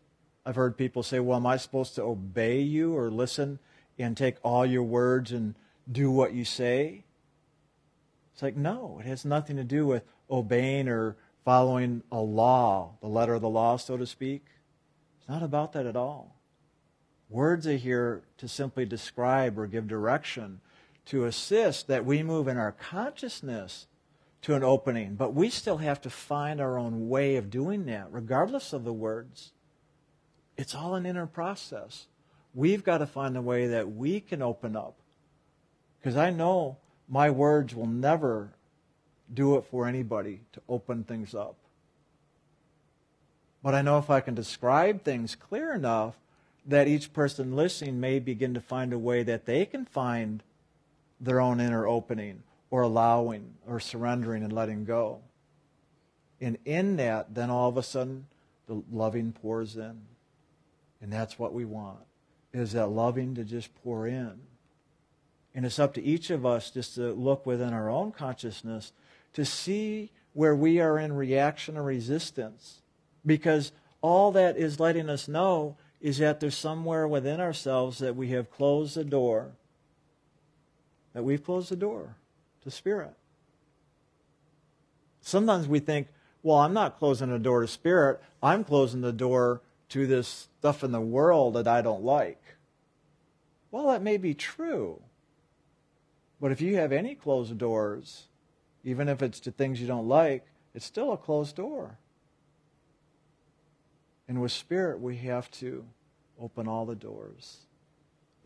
I've 0.45 0.55
heard 0.55 0.77
people 0.77 1.03
say, 1.03 1.19
well, 1.19 1.37
am 1.37 1.45
I 1.45 1.57
supposed 1.57 1.95
to 1.95 2.03
obey 2.03 2.61
you 2.61 2.95
or 2.95 3.11
listen 3.11 3.59
and 3.99 4.15
take 4.15 4.37
all 4.43 4.65
your 4.65 4.83
words 4.83 5.31
and 5.31 5.55
do 5.91 6.09
what 6.09 6.33
you 6.33 6.45
say? 6.45 7.03
It's 8.33 8.41
like, 8.41 8.55
no, 8.55 8.97
it 8.99 9.07
has 9.07 9.25
nothing 9.25 9.57
to 9.57 9.63
do 9.63 9.85
with 9.85 10.03
obeying 10.29 10.87
or 10.87 11.17
following 11.43 12.03
a 12.11 12.19
law, 12.19 12.97
the 13.01 13.07
letter 13.07 13.33
of 13.33 13.41
the 13.41 13.49
law, 13.49 13.77
so 13.77 13.97
to 13.97 14.05
speak. 14.05 14.45
It's 15.19 15.27
not 15.27 15.43
about 15.43 15.73
that 15.73 15.85
at 15.85 15.95
all. 15.95 16.35
Words 17.29 17.67
are 17.67 17.75
here 17.75 18.23
to 18.37 18.47
simply 18.47 18.85
describe 18.85 19.57
or 19.59 19.67
give 19.67 19.87
direction, 19.87 20.61
to 21.07 21.25
assist 21.25 21.87
that 21.87 22.05
we 22.05 22.21
move 22.21 22.47
in 22.47 22.57
our 22.57 22.71
consciousness 22.71 23.87
to 24.41 24.55
an 24.55 24.63
opening. 24.63 25.15
But 25.15 25.33
we 25.33 25.49
still 25.49 25.77
have 25.77 26.01
to 26.01 26.09
find 26.09 26.61
our 26.61 26.77
own 26.77 27.09
way 27.09 27.37
of 27.37 27.49
doing 27.49 27.85
that, 27.85 28.07
regardless 28.11 28.73
of 28.73 28.83
the 28.83 28.93
words. 28.93 29.51
It's 30.57 30.75
all 30.75 30.95
an 30.95 31.05
inner 31.05 31.27
process. 31.27 32.07
We've 32.53 32.83
got 32.83 32.99
to 32.99 33.05
find 33.05 33.37
a 33.37 33.41
way 33.41 33.67
that 33.67 33.91
we 33.91 34.19
can 34.19 34.41
open 34.41 34.75
up. 34.75 34.95
Because 35.99 36.17
I 36.17 36.29
know 36.29 36.77
my 37.07 37.29
words 37.29 37.73
will 37.75 37.87
never 37.87 38.51
do 39.33 39.57
it 39.57 39.65
for 39.65 39.87
anybody 39.87 40.41
to 40.53 40.61
open 40.67 41.03
things 41.03 41.35
up. 41.35 41.55
But 43.63 43.75
I 43.75 43.81
know 43.81 43.97
if 43.97 44.09
I 44.09 44.19
can 44.19 44.35
describe 44.35 45.03
things 45.03 45.35
clear 45.35 45.73
enough 45.73 46.15
that 46.65 46.87
each 46.87 47.13
person 47.13 47.55
listening 47.55 47.99
may 47.99 48.19
begin 48.19 48.53
to 48.53 48.61
find 48.61 48.91
a 48.91 48.99
way 48.99 49.23
that 49.23 49.45
they 49.45 49.65
can 49.65 49.85
find 49.85 50.43
their 51.19 51.39
own 51.39 51.59
inner 51.59 51.87
opening 51.87 52.43
or 52.69 52.81
allowing 52.81 53.55
or 53.67 53.79
surrendering 53.79 54.43
and 54.43 54.53
letting 54.53 54.85
go. 54.85 55.21
And 56.39 56.57
in 56.65 56.97
that, 56.97 57.33
then 57.33 57.49
all 57.49 57.69
of 57.69 57.77
a 57.77 57.83
sudden, 57.83 58.27
the 58.67 58.83
loving 58.91 59.31
pours 59.31 59.75
in. 59.75 60.01
And 61.01 61.11
that's 61.11 61.39
what 61.39 61.53
we 61.53 61.65
want, 61.65 61.99
is 62.53 62.73
that 62.73 62.87
loving 62.87 63.35
to 63.35 63.43
just 63.43 63.73
pour 63.83 64.07
in. 64.07 64.33
And 65.55 65.65
it's 65.65 65.79
up 65.79 65.93
to 65.95 66.03
each 66.03 66.29
of 66.29 66.45
us 66.45 66.69
just 66.69 66.95
to 66.95 67.13
look 67.13 67.45
within 67.45 67.73
our 67.73 67.89
own 67.89 68.11
consciousness 68.11 68.91
to 69.33 69.45
see 69.45 70.11
where 70.33 70.55
we 70.55 70.79
are 70.79 70.99
in 70.99 71.13
reaction 71.13 71.77
or 71.77 71.83
resistance. 71.83 72.81
Because 73.25 73.71
all 74.01 74.31
that 74.33 74.57
is 74.57 74.79
letting 74.79 75.09
us 75.09 75.27
know 75.27 75.77
is 75.99 76.19
that 76.19 76.39
there's 76.39 76.55
somewhere 76.55 77.07
within 77.07 77.39
ourselves 77.39 77.97
that 77.99 78.15
we 78.15 78.29
have 78.29 78.51
closed 78.51 78.95
the 78.95 79.03
door, 79.03 79.53
that 81.17 81.23
we've 81.23 81.43
closed 81.43 81.71
the 81.71 81.75
door 81.75 82.15
to 82.63 82.69
spirit. 82.69 83.15
Sometimes 85.19 85.67
we 85.67 85.79
think, 85.79 86.09
well, 86.43 86.57
I'm 86.57 86.75
not 86.75 86.99
closing 86.99 87.31
the 87.31 87.39
door 87.39 87.61
to 87.61 87.67
spirit, 87.67 88.21
I'm 88.43 88.63
closing 88.63 89.01
the 89.01 89.11
door 89.11 89.61
to 89.89 90.05
this 90.05 90.47
stuff 90.59 90.83
in 90.83 90.91
the 90.91 91.01
world 91.01 91.55
that 91.55 91.67
I 91.67 91.81
don't 91.81 92.03
like. 92.03 92.39
Well, 93.71 93.87
that 93.87 94.03
may 94.03 94.17
be 94.17 94.35
true. 94.35 95.01
But 96.39 96.51
if 96.51 96.61
you 96.61 96.75
have 96.75 96.91
any 96.91 97.15
closed 97.15 97.57
doors, 97.57 98.27
even 98.83 99.09
if 99.09 99.23
it's 99.23 99.39
to 99.39 99.51
things 99.51 99.81
you 99.81 99.87
don't 99.87 100.07
like, 100.07 100.45
it's 100.75 100.85
still 100.85 101.13
a 101.13 101.17
closed 101.17 101.55
door. 101.55 101.97
And 104.27 104.39
with 104.39 104.51
spirit, 104.51 105.01
we 105.01 105.17
have 105.17 105.49
to 105.53 105.83
open 106.39 106.67
all 106.67 106.85
the 106.85 106.93
doors 106.93 107.61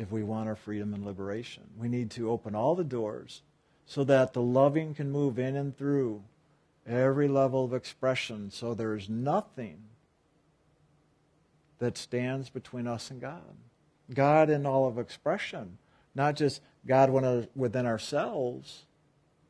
if 0.01 0.11
we 0.11 0.23
want 0.23 0.49
our 0.49 0.55
freedom 0.55 0.93
and 0.93 1.05
liberation. 1.05 1.63
We 1.77 1.87
need 1.87 2.09
to 2.11 2.31
open 2.31 2.55
all 2.55 2.73
the 2.73 2.83
doors 2.83 3.43
so 3.85 4.03
that 4.05 4.33
the 4.33 4.41
loving 4.41 4.95
can 4.95 5.11
move 5.11 5.37
in 5.37 5.55
and 5.55 5.77
through 5.77 6.23
every 6.87 7.27
level 7.27 7.63
of 7.63 7.73
expression 7.73 8.49
so 8.49 8.73
there's 8.73 9.07
nothing 9.07 9.77
that 11.77 11.97
stands 11.97 12.49
between 12.49 12.87
us 12.87 13.11
and 13.11 13.21
God. 13.21 13.55
God 14.11 14.49
in 14.49 14.65
all 14.65 14.87
of 14.87 14.97
expression, 14.97 15.77
not 16.15 16.35
just 16.35 16.61
God 16.87 17.13
uh, 17.23 17.43
within 17.55 17.85
ourselves 17.85 18.85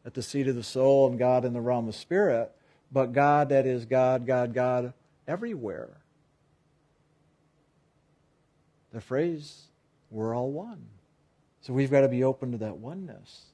at 0.06 0.14
the 0.14 0.22
seat 0.22 0.48
of 0.48 0.56
the 0.56 0.64
soul 0.64 1.08
and 1.08 1.18
God 1.18 1.46
in 1.46 1.54
the 1.54 1.62
realm 1.62 1.88
of 1.88 1.96
spirit, 1.96 2.52
but 2.92 3.14
God 3.14 3.50
that 3.50 3.66
is 3.66 3.86
God, 3.86 4.26
God, 4.26 4.54
God 4.54 4.94
everywhere. 5.28 5.90
The 8.92 9.00
phrase, 9.02 9.68
we're 10.12 10.36
all 10.36 10.52
one. 10.52 10.86
So 11.62 11.74
we've 11.74 11.90
got 11.90 12.02
to 12.02 12.08
be 12.08 12.24
open 12.24 12.52
to 12.52 12.58
that 12.60 12.78
oneness. 12.78 13.46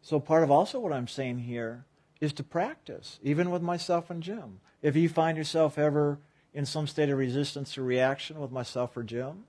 So 0.00 0.18
part 0.18 0.42
of 0.42 0.50
also 0.50 0.78
what 0.78 0.92
I'm 0.92 1.08
saying 1.08 1.40
here 1.40 1.84
is 2.20 2.32
to 2.34 2.42
practice, 2.42 3.18
even 3.22 3.50
with 3.50 3.62
myself 3.62 4.10
and 4.10 4.22
Jim. 4.22 4.60
If 4.80 4.96
you 4.96 5.08
find 5.08 5.36
yourself 5.36 5.78
ever 5.78 6.18
in 6.54 6.66
some 6.66 6.86
state 6.86 7.08
of 7.08 7.18
resistance 7.18 7.76
or 7.76 7.82
reaction 7.82 8.40
with 8.40 8.52
myself 8.52 8.96
or 8.96 9.02
Jim, 9.02 9.44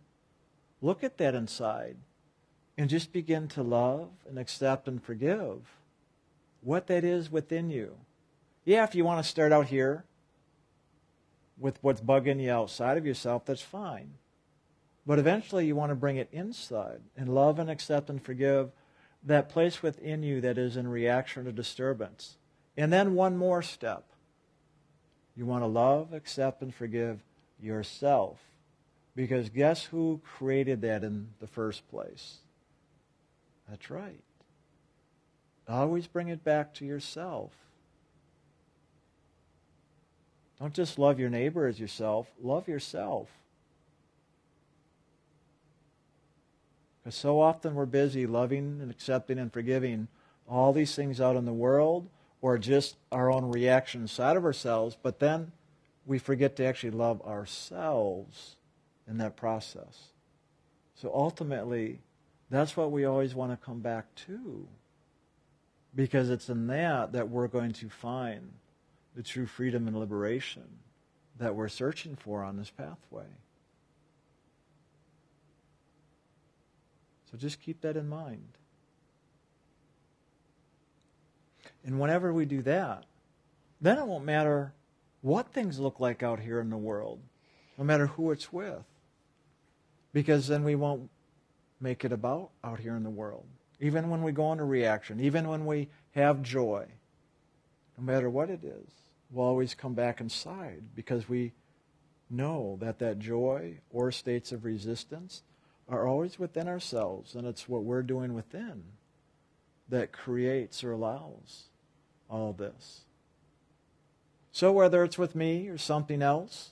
look 0.82 1.04
at 1.04 1.18
that 1.18 1.36
inside 1.36 1.98
and 2.78 2.90
just 2.90 3.13
begin 3.13 3.48
to 3.50 3.62
love 3.62 4.10
and 4.28 4.40
accept 4.40 4.88
and 4.88 5.04
forgive 5.04 5.78
what 6.62 6.88
that 6.88 7.04
is 7.04 7.32
within 7.32 7.70
you. 7.70 7.98
Yeah, 8.66 8.84
if 8.84 8.96
you 8.96 9.04
want 9.04 9.24
to 9.24 9.30
start 9.30 9.52
out 9.52 9.68
here 9.68 10.06
with 11.58 11.78
what's 11.82 12.02
bugging 12.02 12.42
you 12.42 12.52
outside 12.52 12.98
of 12.98 13.06
yourself, 13.06 13.46
that's 13.46 13.62
fine. 13.62 14.13
But 15.05 15.19
eventually 15.19 15.65
you 15.65 15.75
want 15.75 15.91
to 15.91 15.95
bring 15.95 16.17
it 16.17 16.29
inside 16.31 17.01
and 17.17 17.33
love 17.33 17.60
and 17.60 17.69
accept 17.69 18.10
and 18.10 18.22
forgive 18.22 18.72
that 19.24 19.50
place 19.50 19.81
within 19.81 20.24
you 20.24 20.41
that 20.41 20.57
is 20.57 20.77
in 20.77 20.88
reaction 20.88 21.45
to 21.45 21.51
disturbance. 21.51 22.38
And 22.77 22.91
then 22.91 23.13
one 23.15 23.38
more 23.38 23.62
step 23.62 24.05
you 25.36 25.45
want 25.45 25.63
to 25.63 25.67
love, 25.67 26.13
accept, 26.13 26.62
and 26.62 26.74
forgive 26.74 27.19
yourself. 27.60 28.38
Because 29.15 29.50
guess 29.50 29.83
who 29.83 30.22
created 30.38 30.81
that 30.81 31.03
in 31.03 31.29
the 31.39 31.48
first 31.48 31.88
place? 31.89 32.38
That's 33.69 33.89
right. 33.89 34.22
Always 35.67 36.07
bring 36.07 36.27
it 36.27 36.43
back 36.43 36.74
to 36.75 36.86
yourself. 36.86 37.51
Don't 40.60 40.74
just 40.74 41.00
love 41.00 41.19
your 41.19 41.29
neighbor 41.29 41.67
as 41.67 41.79
yourself, 41.79 42.27
love 42.41 42.67
yourself. 42.67 43.29
Because 47.03 47.16
so 47.16 47.42
often 47.42 47.75
we're 47.75 47.85
busy 47.85 48.25
loving 48.25 48.79
and 48.81 48.89
accepting 48.89 49.37
and 49.37 49.51
forgiving 49.51 50.07
all 50.48 50.72
these 50.72 50.96
things 50.96 51.20
out 51.20 51.35
in 51.35 51.46
the 51.46 51.53
world 51.53 52.07
or 52.42 52.57
just 52.57 52.96
our 53.11 53.31
own 53.31 53.50
reaction 53.50 54.01
inside 54.01 54.37
of 54.37 54.46
ourselves, 54.46 54.98
but 55.01 55.20
then 55.20 55.51
we 56.05 56.20
forget 56.20 56.55
to 56.57 56.66
actually 56.66 56.92
love 56.92 57.22
ourselves 57.22 58.57
in 59.07 59.18
that 59.18 59.35
process. 59.35 60.09
So 60.96 61.11
ultimately, 61.13 62.00
that's 62.50 62.77
what 62.77 62.92
we 62.92 63.05
always 63.05 63.35
want 63.35 63.51
to 63.51 63.66
come 63.66 63.79
back 63.79 64.13
to. 64.27 64.68
Because 65.96 66.29
it's 66.29 66.50
in 66.50 66.68
that 66.68 67.13
that 67.13 67.29
we're 67.29 67.48
going 67.48 67.72
to 67.74 67.89
find 67.89 68.53
the 69.16 69.24
true 69.24 69.46
freedom 69.46 69.87
and 69.87 69.98
liberation 70.00 70.79
that 71.37 71.55
we're 71.55 71.68
searching 71.68 72.16
for 72.16 72.44
on 72.44 72.57
this 72.57 72.72
pathway. 72.72 73.25
So 77.33 77.39
just 77.39 77.59
keep 77.59 77.81
that 77.81 77.98
in 77.98 78.07
mind. 78.07 78.59
And 81.83 82.00
whenever 82.00 82.31
we 82.31 82.46
do 82.46 82.61
that, 82.61 83.05
then 83.81 83.98
it 83.98 84.05
won't 84.05 84.24
matter 84.24 84.72
what 85.22 85.51
things 85.51 85.79
look 85.79 86.00
like 86.00 86.22
out 86.22 86.39
here 86.39 86.59
in 86.59 86.69
the 86.69 86.77
world, 86.77 87.22
no 87.75 87.85
matter 87.85 88.05
who 88.05 88.29
it's 88.29 88.53
with. 88.53 88.83
Because 90.13 90.48
then 90.48 90.63
we 90.63 90.75
won't 90.75 91.09
make 91.81 92.05
it 92.05 92.11
about 92.11 92.51
out 92.63 92.79
here 92.79 92.96
in 92.96 93.03
the 93.03 93.09
world. 93.09 93.46
Even 93.79 94.11
when 94.11 94.22
we 94.22 94.31
go 94.31 94.51
into 94.51 94.63
reaction, 94.63 95.19
even 95.19 95.48
when 95.48 95.65
we 95.65 95.89
have 96.11 96.43
joy, 96.43 96.85
no 97.98 98.03
matter 98.03 98.29
what 98.29 98.51
it 98.51 98.63
is, 98.63 98.91
we'll 99.31 99.48
always 99.48 99.74
come 99.74 99.96
back 99.96 100.22
inside 100.22 100.83
because 100.93 101.27
we 101.27 101.51
know 102.29 102.77
that 102.79 103.00
that 103.00 103.17
joy 103.17 103.79
or 103.89 104.11
states 104.11 104.51
of 104.51 104.65
resistance 104.65 105.41
are 105.87 106.07
always 106.07 106.39
within 106.39 106.67
ourselves, 106.67 107.35
and 107.35 107.46
it's 107.46 107.67
what 107.67 107.83
we're 107.83 108.03
doing 108.03 108.33
within 108.33 108.83
that 109.89 110.11
creates 110.11 110.83
or 110.83 110.91
allows 110.91 111.65
all 112.29 112.53
this. 112.53 113.01
So, 114.51 114.72
whether 114.72 115.03
it's 115.03 115.17
with 115.17 115.35
me 115.35 115.67
or 115.67 115.77
something 115.77 116.22
else, 116.22 116.72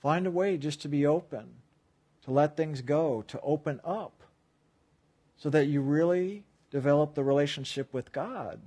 find 0.00 0.26
a 0.26 0.30
way 0.30 0.56
just 0.56 0.82
to 0.82 0.88
be 0.88 1.06
open, 1.06 1.46
to 2.24 2.30
let 2.30 2.56
things 2.56 2.82
go, 2.82 3.22
to 3.28 3.40
open 3.40 3.80
up, 3.84 4.22
so 5.36 5.48
that 5.50 5.66
you 5.66 5.80
really 5.80 6.44
develop 6.70 7.14
the 7.14 7.24
relationship 7.24 7.92
with 7.94 8.12
God. 8.12 8.60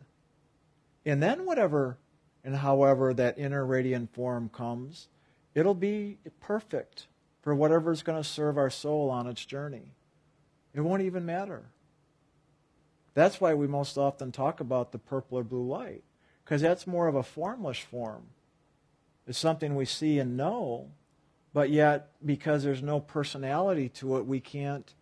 And 1.05 1.21
then, 1.21 1.45
whatever 1.45 1.97
and 2.43 2.55
however 2.55 3.13
that 3.13 3.37
inner 3.37 3.65
radiant 3.65 4.13
form 4.13 4.49
comes, 4.49 5.07
it'll 5.53 5.73
be 5.73 6.17
perfect 6.39 7.07
for 7.41 7.55
whatever 7.55 7.91
is 7.91 8.03
going 8.03 8.21
to 8.21 8.27
serve 8.27 8.57
our 8.57 8.69
soul 8.69 9.09
on 9.09 9.27
its 9.27 9.45
journey. 9.45 9.93
It 10.73 10.81
won't 10.81 11.01
even 11.01 11.25
matter. 11.25 11.63
That's 13.13 13.41
why 13.41 13.53
we 13.53 13.67
most 13.67 13.97
often 13.97 14.31
talk 14.31 14.59
about 14.59 14.91
the 14.91 14.97
purple 14.97 15.39
or 15.39 15.43
blue 15.43 15.67
light, 15.67 16.03
because 16.43 16.61
that's 16.61 16.87
more 16.87 17.07
of 17.07 17.15
a 17.15 17.23
formless 17.23 17.79
form. 17.79 18.23
It's 19.27 19.37
something 19.37 19.75
we 19.75 19.85
see 19.85 20.19
and 20.19 20.37
know, 20.37 20.89
but 21.53 21.69
yet 21.69 22.09
because 22.25 22.63
there's 22.63 22.81
no 22.81 22.99
personality 22.99 23.89
to 23.89 24.17
it, 24.17 24.25
we 24.25 24.39
can't, 24.39 24.93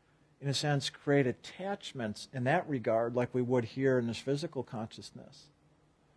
in 0.41 0.47
a 0.47 0.53
sense, 0.53 0.89
create 0.89 1.27
attachments 1.27 2.27
in 2.33 2.43
that 2.45 2.67
regard 2.67 3.15
like 3.15 3.33
we 3.33 3.41
would 3.41 3.65
here 3.65 3.99
in 3.99 4.07
this 4.07 4.17
physical 4.17 4.63
consciousness. 4.63 5.47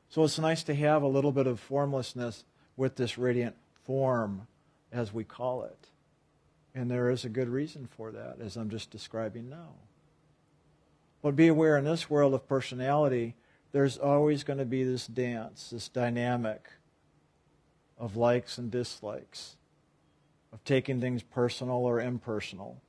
So 0.08 0.24
it's 0.24 0.38
nice 0.38 0.62
to 0.64 0.74
have 0.74 1.02
a 1.02 1.08
little 1.08 1.32
bit 1.32 1.46
of 1.46 1.60
formlessness 1.60 2.44
with 2.76 2.96
this 2.96 3.18
radiant 3.18 3.56
form, 3.84 4.46
as 4.92 5.12
we 5.12 5.24
call 5.24 5.62
it. 5.64 5.88
And 6.74 6.90
there 6.90 7.10
is 7.10 7.24
a 7.24 7.28
good 7.28 7.48
reason 7.48 7.88
for 7.96 8.12
that, 8.12 8.36
as 8.40 8.56
I'm 8.56 8.70
just 8.70 8.90
describing 8.90 9.48
now. 9.48 9.74
But 11.22 11.36
be 11.36 11.48
aware 11.48 11.76
in 11.76 11.84
this 11.84 12.08
world 12.08 12.32
of 12.32 12.48
personality, 12.48 13.34
there's 13.72 13.98
always 13.98 14.44
going 14.44 14.58
to 14.58 14.64
be 14.64 14.84
this 14.84 15.06
dance, 15.06 15.70
this 15.70 15.88
dynamic 15.88 16.70
of 17.98 18.16
likes 18.16 18.56
and 18.56 18.70
dislikes, 18.70 19.56
of 20.52 20.64
taking 20.64 21.00
things 21.00 21.22
personal 21.22 21.76
or 21.76 22.00
impersonal. 22.00 22.80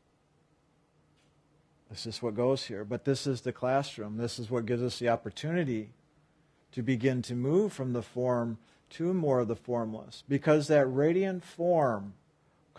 This 1.89 2.05
is 2.05 2.21
what 2.21 2.35
goes 2.35 2.65
here. 2.65 2.85
But 2.85 3.03
this 3.03 3.27
is 3.27 3.41
the 3.41 3.51
classroom. 3.51 4.17
This 4.17 4.39
is 4.39 4.49
what 4.49 4.65
gives 4.65 4.81
us 4.81 4.97
the 4.97 5.09
opportunity 5.09 5.89
to 6.71 6.81
begin 6.81 7.21
to 7.23 7.35
move 7.35 7.73
from 7.73 7.91
the 7.91 8.01
form 8.01 8.57
to 8.91 9.13
more 9.13 9.39
of 9.39 9.49
the 9.49 9.55
formless. 9.57 10.23
Because 10.27 10.67
that 10.67 10.85
radiant 10.85 11.43
form 11.43 12.13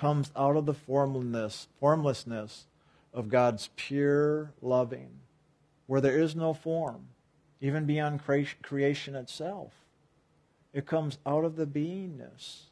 comes 0.03 0.33
out 0.35 0.57
of 0.57 0.67
the 0.67 0.75
formlessness, 0.75 1.69
formlessness 1.79 2.67
of 3.15 3.29
God's 3.29 3.71
pure 3.77 4.53
loving 4.61 5.21
where 5.87 6.01
there 6.01 6.19
is 6.19 6.35
no 6.35 6.53
form, 6.53 7.07
even 7.61 7.87
beyond 7.87 8.21
creation 8.25 9.15
itself. 9.15 9.73
It 10.73 10.87
comes 10.87 11.19
out 11.25 11.45
of 11.45 11.55
the 11.55 11.69
beingness. 11.69 12.63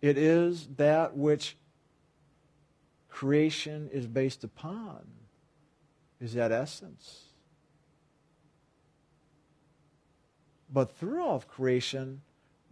It 0.00 0.16
is 0.16 0.68
that 0.76 1.16
which 1.16 1.56
creation 3.08 3.90
is 3.92 4.06
based 4.06 4.44
upon, 4.44 5.00
is 6.20 6.34
that 6.34 6.52
essence. 6.52 7.24
But 10.72 10.96
through 10.96 11.20
all 11.20 11.34
of 11.34 11.48
creation, 11.48 12.20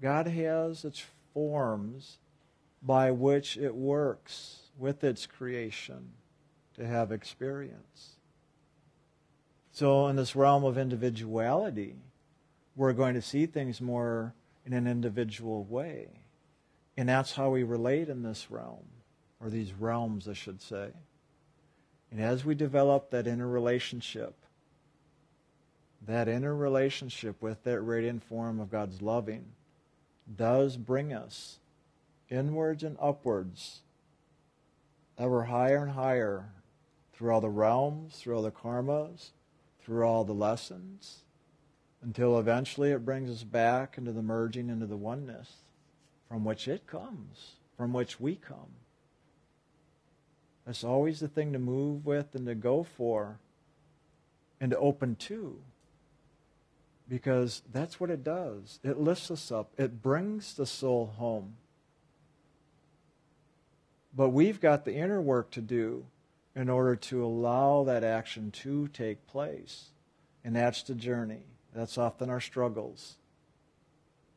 God 0.01 0.29
has 0.29 0.85
its 0.85 1.05
forms 1.35 2.19
by 2.83 3.11
which 3.11 3.57
it 3.57 3.75
works 3.75 4.63
with 4.79 5.05
its 5.05 5.27
creation 5.27 6.11
to 6.75 6.87
have 6.87 7.13
experience. 7.13 8.17
So, 9.71 10.09
in 10.09 10.17
this 10.17 10.37
realm 10.37 10.65
of 10.65 10.77
individuality, 10.77 11.97
we're 12.77 12.93
going 12.93 13.15
to 13.15 13.23
see 13.23 13.47
things 13.47 13.81
more 13.81 14.35
in 14.67 14.73
an 14.73 14.87
individual 14.87 15.65
way. 15.65 16.09
And 16.97 17.09
that's 17.09 17.33
how 17.33 17.51
we 17.51 17.63
relate 17.63 18.09
in 18.09 18.23
this 18.23 18.51
realm, 18.51 18.85
or 19.41 19.49
these 19.49 19.73
realms, 19.73 20.29
I 20.29 20.35
should 20.35 20.61
say. 20.61 20.91
And 22.11 22.21
as 22.21 22.45
we 22.45 22.55
develop 22.55 23.11
that 23.11 23.27
inner 23.27 23.49
relationship, 23.49 24.35
that 26.07 26.29
inner 26.29 26.55
relationship 26.55 27.41
with 27.41 27.63
that 27.65 27.81
radiant 27.81 28.23
form 28.25 28.61
of 28.61 28.71
God's 28.71 29.01
loving 29.01 29.47
does 30.37 30.77
bring 30.77 31.13
us 31.13 31.59
inwards 32.33 32.83
and 32.83 32.97
upwards, 33.01 33.81
ever 35.19 35.45
higher 35.45 35.83
and 35.83 35.93
higher 35.93 36.47
through 37.13 37.33
all 37.33 37.41
the 37.41 37.49
realms, 37.49 38.17
through 38.17 38.37
all 38.37 38.43
the 38.43 38.51
karmas, 38.51 39.31
through 39.85 40.05
all 40.05 40.25
the 40.25 40.33
lessons, 40.33 41.23
until 42.03 42.39
eventually 42.39 42.91
it 42.91 43.05
brings 43.05 43.31
us 43.31 43.45
back 43.45 43.99
into 43.99 44.13
the 44.13 44.23
merging 44.23 44.69
into 44.69 44.87
the 44.87 44.97
oneness 44.97 45.53
from 46.29 46.45
which 46.45 46.67
it 46.67 46.87
comes, 46.87 47.57
from 47.77 47.93
which 47.93 48.19
we 48.19 48.35
come. 48.35 48.73
That's 50.65 50.85
always 50.85 51.21
the 51.21 51.29
thing 51.29 51.53
to 51.53 51.59
move 51.59 52.07
with 52.07 52.35
and 52.35 52.47
to 52.47 52.55
go 52.55 52.83
for 52.83 53.39
and 54.61 54.71
to 54.71 54.79
open 54.79 55.17
to. 55.17 55.59
Because 57.09 57.63
that's 57.73 58.01
what 58.01 58.11
it 58.11 58.25
does. 58.25 58.79
It 58.83 58.99
lifts 58.99 59.31
us 59.31 59.53
up, 59.53 59.73
it 59.77 60.03
brings 60.03 60.55
the 60.55 60.67
soul 60.67 61.15
home. 61.19 61.57
But 64.15 64.31
we've 64.31 64.61
got 64.61 64.85
the 64.85 64.95
inner 64.95 65.21
work 65.21 65.51
to 65.53 65.61
do 65.61 66.07
in 66.55 66.69
order 66.69 66.97
to 66.97 67.25
allow 67.25 67.85
that 67.85 68.05
action 68.05 68.51
to 68.51 68.89
take 68.89 69.27
place. 69.27 69.87
And 70.45 70.55
that's 70.57 70.83
the 70.83 70.95
journey. 70.95 71.45
That's 71.75 71.97
often 71.97 72.29
our 72.29 72.41
struggles. 72.41 73.17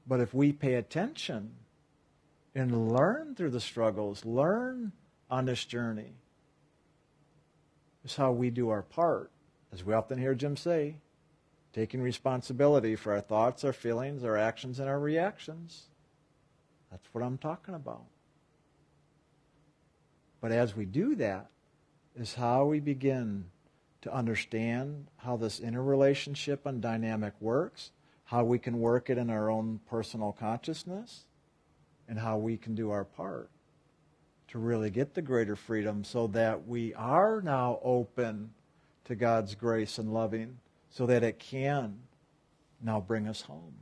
But 0.07 0.21
if 0.21 0.33
we 0.33 0.53
pay 0.53 0.75
attention 0.75 1.51
and 2.53 2.93
learn 2.93 3.35
through 3.35 3.49
the 3.49 3.59
struggles, 3.59 4.23
learn 4.23 4.93
on 5.29 5.45
this 5.45 5.65
journey, 5.65 6.13
is 8.05 8.15
how 8.15 8.31
we 8.31 8.49
do 8.49 8.69
our 8.69 8.83
part. 8.83 9.31
As 9.73 9.83
we 9.83 9.93
often 9.93 10.19
hear 10.19 10.35
Jim 10.35 10.55
say, 10.55 10.95
taking 11.73 12.01
responsibility 12.01 12.95
for 12.95 13.11
our 13.11 13.19
thoughts, 13.19 13.65
our 13.65 13.73
feelings, 13.73 14.23
our 14.23 14.37
actions, 14.37 14.79
and 14.79 14.87
our 14.87 14.99
reactions. 14.99 15.87
That's 16.89 17.07
what 17.11 17.23
I'm 17.23 17.37
talking 17.37 17.73
about. 17.73 18.05
But 20.41 20.51
as 20.51 20.75
we 20.75 20.85
do 20.85 21.15
that, 21.15 21.47
is 22.15 22.35
how 22.35 22.65
we 22.65 22.79
begin 22.79 23.45
to 24.01 24.13
understand 24.13 25.07
how 25.17 25.35
this 25.35 25.59
interrelationship 25.59 26.65
and 26.65 26.81
dynamic 26.81 27.33
works, 27.39 27.91
how 28.25 28.43
we 28.43 28.59
can 28.59 28.79
work 28.79 29.09
it 29.09 29.17
in 29.17 29.29
our 29.29 29.49
own 29.49 29.79
personal 29.89 30.31
consciousness, 30.31 31.25
and 32.07 32.19
how 32.19 32.37
we 32.37 32.57
can 32.57 32.75
do 32.75 32.91
our 32.91 33.03
part 33.03 33.49
to 34.47 34.59
really 34.59 34.89
get 34.89 35.13
the 35.13 35.21
greater 35.21 35.55
freedom 35.55 36.03
so 36.03 36.27
that 36.27 36.67
we 36.67 36.93
are 36.93 37.41
now 37.41 37.79
open 37.83 38.51
to 39.05 39.15
God's 39.15 39.55
grace 39.55 39.97
and 39.97 40.13
loving 40.13 40.59
so 40.89 41.05
that 41.07 41.23
it 41.23 41.39
can 41.39 41.97
now 42.81 43.01
bring 43.01 43.27
us 43.27 43.41
home. 43.41 43.73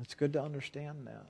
It's 0.00 0.14
good 0.14 0.32
to 0.32 0.42
understand 0.42 1.06
that. 1.06 1.26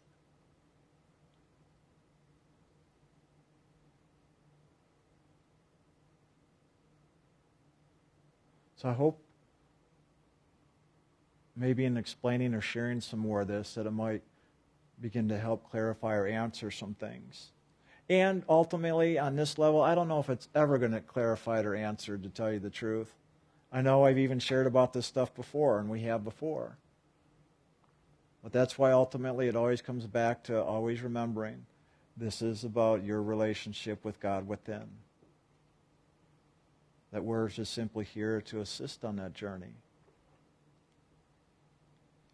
So 8.82 8.88
I 8.88 8.94
hope 8.94 9.22
maybe 11.54 11.84
in 11.84 11.96
explaining 11.96 12.52
or 12.52 12.60
sharing 12.60 13.00
some 13.00 13.20
more 13.20 13.42
of 13.42 13.46
this 13.46 13.74
that 13.74 13.86
it 13.86 13.92
might 13.92 14.22
begin 15.00 15.28
to 15.28 15.38
help 15.38 15.70
clarify 15.70 16.16
or 16.16 16.26
answer 16.26 16.72
some 16.72 16.94
things. 16.94 17.52
And 18.10 18.42
ultimately, 18.48 19.20
on 19.20 19.36
this 19.36 19.56
level, 19.56 19.82
I 19.82 19.94
don't 19.94 20.08
know 20.08 20.18
if 20.18 20.28
it's 20.28 20.48
ever 20.52 20.78
going 20.78 20.90
to 20.90 21.00
clarify 21.00 21.62
or 21.62 21.76
answer, 21.76 22.18
to 22.18 22.28
tell 22.28 22.52
you 22.52 22.58
the 22.58 22.70
truth. 22.70 23.14
I 23.70 23.82
know 23.82 24.04
I've 24.04 24.18
even 24.18 24.40
shared 24.40 24.66
about 24.66 24.92
this 24.92 25.06
stuff 25.06 25.32
before, 25.32 25.78
and 25.78 25.88
we 25.88 26.00
have 26.00 26.24
before. 26.24 26.76
But 28.42 28.52
that's 28.52 28.76
why 28.76 28.90
ultimately 28.90 29.46
it 29.46 29.54
always 29.54 29.80
comes 29.80 30.06
back 30.08 30.42
to 30.44 30.60
always 30.60 31.02
remembering 31.02 31.66
this 32.16 32.42
is 32.42 32.64
about 32.64 33.04
your 33.04 33.22
relationship 33.22 34.04
with 34.04 34.18
God 34.18 34.48
within 34.48 34.88
that 37.12 37.24
we're 37.24 37.48
just 37.48 37.72
simply 37.72 38.04
here 38.04 38.40
to 38.40 38.60
assist 38.60 39.04
on 39.04 39.16
that 39.16 39.34
journey. 39.34 39.74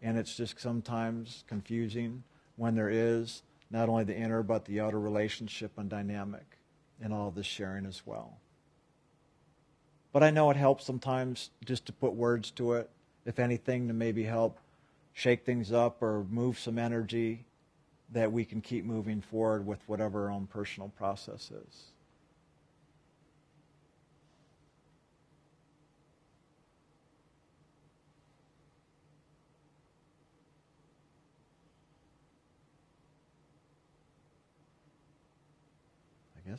And 0.01 0.17
it's 0.17 0.35
just 0.35 0.59
sometimes 0.59 1.43
confusing 1.47 2.23
when 2.55 2.75
there 2.75 2.89
is 2.89 3.43
not 3.69 3.89
only 3.89 4.05
the 4.05 4.15
inner 4.15 4.41
but 4.41 4.65
the 4.65 4.79
outer 4.79 4.99
relationship 4.99 5.73
and 5.77 5.89
dynamic 5.89 6.57
in 7.03 7.11
all 7.11 7.31
this 7.31 7.45
sharing 7.45 7.85
as 7.85 8.01
well. 8.05 8.37
But 10.11 10.23
I 10.23 10.31
know 10.31 10.49
it 10.49 10.57
helps 10.57 10.85
sometimes 10.85 11.51
just 11.65 11.85
to 11.85 11.93
put 11.93 12.13
words 12.13 12.49
to 12.51 12.73
it, 12.73 12.89
if 13.25 13.37
anything, 13.37 13.87
to 13.89 13.93
maybe 13.93 14.23
help 14.23 14.57
shake 15.13 15.45
things 15.45 15.71
up 15.71 16.01
or 16.01 16.25
move 16.29 16.57
some 16.57 16.79
energy 16.79 17.45
that 18.11 18.31
we 18.31 18.43
can 18.43 18.61
keep 18.61 18.85
moving 18.85 19.21
forward 19.21 19.67
with 19.67 19.79
whatever 19.87 20.25
our 20.25 20.31
own 20.31 20.47
personal 20.47 20.89
process 20.89 21.51
is. 21.51 21.91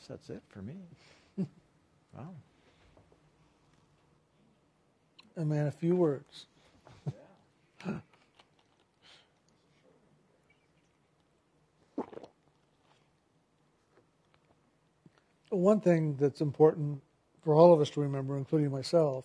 Guess 0.01 0.09
that's 0.09 0.31
it 0.31 0.43
for 0.49 0.63
me. 0.63 0.77
wow. 2.17 2.35
A 5.37 5.45
man, 5.45 5.67
a 5.67 5.71
few 5.71 5.95
words. 5.95 6.47
One 15.51 15.81
thing 15.81 16.17
that's 16.17 16.41
important 16.41 17.03
for 17.43 17.55
all 17.55 17.73
of 17.75 17.81
us 17.81 17.91
to 17.91 18.01
remember, 18.01 18.37
including 18.37 18.71
myself, 18.71 19.25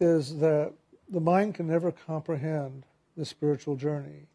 is 0.00 0.38
that 0.38 0.72
the 1.10 1.20
mind 1.20 1.54
can 1.54 1.66
never 1.66 1.92
comprehend 1.92 2.84
the 3.16 3.24
spiritual 3.24 3.76
journey, 3.76 4.26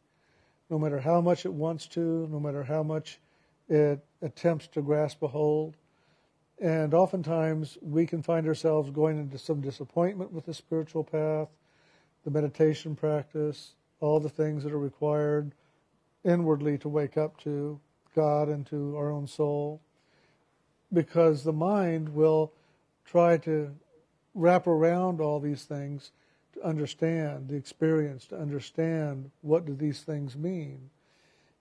no 0.70 0.80
matter 0.80 1.00
how 1.00 1.20
much 1.22 1.46
it 1.46 1.54
wants 1.54 1.88
to, 1.88 2.28
no 2.32 2.40
matter 2.40 2.64
how 2.64 2.84
much 2.84 3.20
it 3.70 4.04
attempts 4.22 4.68
to 4.68 4.82
grasp 4.82 5.22
a 5.24 5.28
hold. 5.28 5.76
And 6.60 6.94
oftentimes 6.94 7.78
we 7.82 8.06
can 8.06 8.22
find 8.22 8.48
ourselves 8.48 8.92
going 8.92 9.18
into 9.18 9.38
some 9.38 9.62
disappointment 9.62 10.32
with 10.32 10.46
the 10.46 10.54
spiritual 10.54 11.04
path, 11.04 11.48
the 12.24 12.32
meditation 12.32 12.96
practice, 12.96 13.74
all 14.00 14.20
the 14.20 14.30
things 14.30 14.64
that 14.64 14.74
are 14.74 14.80
required 14.80 15.54
inwardly 16.24 16.78
to 16.80 16.90
wake 16.90 17.18
up 17.18 17.38
to 17.42 17.80
God 18.16 18.48
and 18.48 18.66
to 18.68 18.96
our 18.96 19.12
own 19.12 19.28
soul. 19.28 19.82
Because 20.94 21.44
the 21.44 21.54
mind 21.54 22.10
will 22.10 22.52
try 23.06 23.38
to 23.38 23.72
wrap 24.36 24.68
around 24.68 25.20
all 25.20 25.40
these 25.40 25.64
things 25.64 26.12
to 26.54 26.64
understand 26.64 27.48
the 27.48 27.56
experience, 27.56 28.26
to 28.28 28.38
understand 28.38 29.32
what 29.42 29.66
do 29.66 29.74
these 29.74 30.02
things 30.02 30.36
mean. 30.36 30.90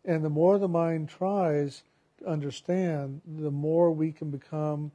And 0.04 0.24
the 0.24 0.30
more 0.30 0.58
the 0.58 0.68
mind 0.68 1.08
tries, 1.08 1.82
understand, 2.26 3.20
the 3.26 3.50
more 3.50 3.90
we 3.90 4.12
can 4.12 4.30
become 4.30 4.92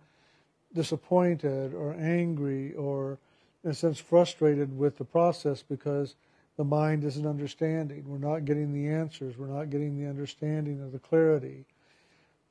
disappointed 0.73 1.73
or 1.73 1.93
angry 1.93 2.73
or, 2.73 3.17
in 3.63 3.71
a 3.71 3.73
sense, 3.73 3.99
frustrated 3.99 4.77
with 4.77 4.97
the 4.97 5.05
process 5.05 5.63
because 5.63 6.15
the 6.57 6.63
mind 6.63 7.03
isn't 7.03 7.25
understanding. 7.25 8.03
We're 8.07 8.17
not 8.17 8.45
getting 8.45 8.73
the 8.73 8.87
answers. 8.87 9.37
We're 9.37 9.47
not 9.47 9.69
getting 9.69 9.99
the 9.99 10.09
understanding 10.09 10.81
of 10.81 10.91
the 10.91 10.99
clarity. 10.99 11.65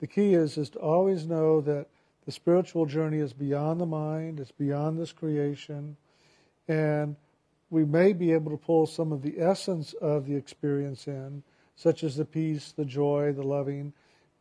The 0.01 0.07
key 0.07 0.35
is 0.35 0.59
is 0.59 0.71
to 0.71 0.79
always 0.79 1.27
know 1.27 1.61
that 1.63 1.87
the 2.27 2.33
spiritual 2.33 2.87
journey 2.87 3.19
is 3.19 3.33
beyond 3.33 3.81
the 3.81 3.87
mind. 3.87 4.41
It's 4.41 4.53
beyond 4.53 4.99
this 4.99 5.13
creation, 5.13 5.97
and 6.69 7.17
we 7.71 7.85
may 7.85 8.13
be 8.13 8.33
able 8.33 8.51
to 8.51 8.57
pull 8.57 8.87
some 8.87 9.13
of 9.13 9.23
the 9.23 9.39
essence 9.39 9.95
of 9.95 10.27
the 10.27 10.37
experience 10.37 11.07
in, 11.07 11.43
such 11.77 12.05
as 12.05 12.17
the 12.17 12.25
peace, 12.25 12.73
the 12.73 12.85
joy, 12.85 13.33
the 13.33 13.43
loving, 13.43 13.93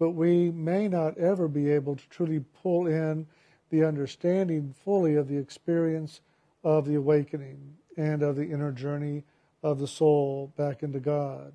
but 0.03 0.09
we 0.09 0.51
may 0.51 0.89
not 0.89 1.17
ever 1.17 1.47
be 1.47 1.71
able 1.71 1.95
to 1.95 2.09
truly 2.09 2.43
pull 2.61 2.87
in 2.87 3.25
the 3.69 3.85
understanding 3.85 4.75
fully 4.83 5.15
of 5.15 5.29
the 5.29 5.37
experience 5.37 6.19
of 6.61 6.85
the 6.85 6.95
awakening 6.95 7.77
and 7.95 8.21
of 8.21 8.35
the 8.35 8.51
inner 8.51 8.73
journey 8.73 9.23
of 9.63 9.79
the 9.79 9.87
soul 9.87 10.51
back 10.57 10.83
into 10.83 10.99
God. 10.99 11.53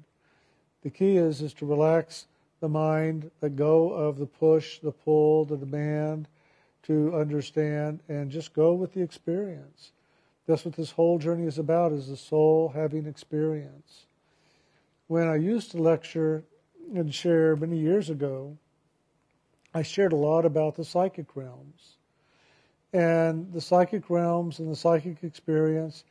The 0.83 0.89
key 0.89 1.19
is 1.19 1.43
is 1.43 1.53
to 1.55 1.67
relax 1.67 2.27
the 2.61 2.71
mind, 2.71 3.31
let 3.43 3.55
go 3.55 3.93
of 3.93 4.17
the 4.17 4.25
push, 4.25 4.79
the 4.79 4.93
pull, 4.93 5.45
the 5.45 5.59
demand, 5.59 6.27
to 6.85 7.15
understand 7.15 8.01
and 8.09 8.31
just 8.31 8.55
go 8.55 8.73
with 8.73 8.95
the 8.95 9.03
experience. 9.03 9.93
That's 10.47 10.65
what 10.65 10.75
this 10.75 10.93
whole 10.93 11.19
journey 11.19 11.47
is 11.47 11.59
about 11.59 11.93
is 11.93 12.09
the 12.09 12.17
soul 12.17 12.73
having 12.75 13.05
experience. 13.05 14.07
When 15.07 15.29
I 15.29 15.37
used 15.37 15.71
to 15.73 15.83
lecture 15.83 16.45
and 16.95 17.15
share 17.15 17.57
many 17.57 17.79
years 17.79 18.11
ago, 18.11 18.57
I 19.75 19.83
shared 19.83 20.13
a 20.13 20.17
lot 20.17 20.45
about 20.45 20.77
the 20.77 20.85
psychic 20.85 21.37
realms. 21.37 21.97
And 22.93 23.53
the 23.53 23.61
psychic 23.61 24.09
realms 24.09 24.59
and 24.59 24.71
the 24.71 24.77
psychic 24.77 25.23
experience 25.23 26.05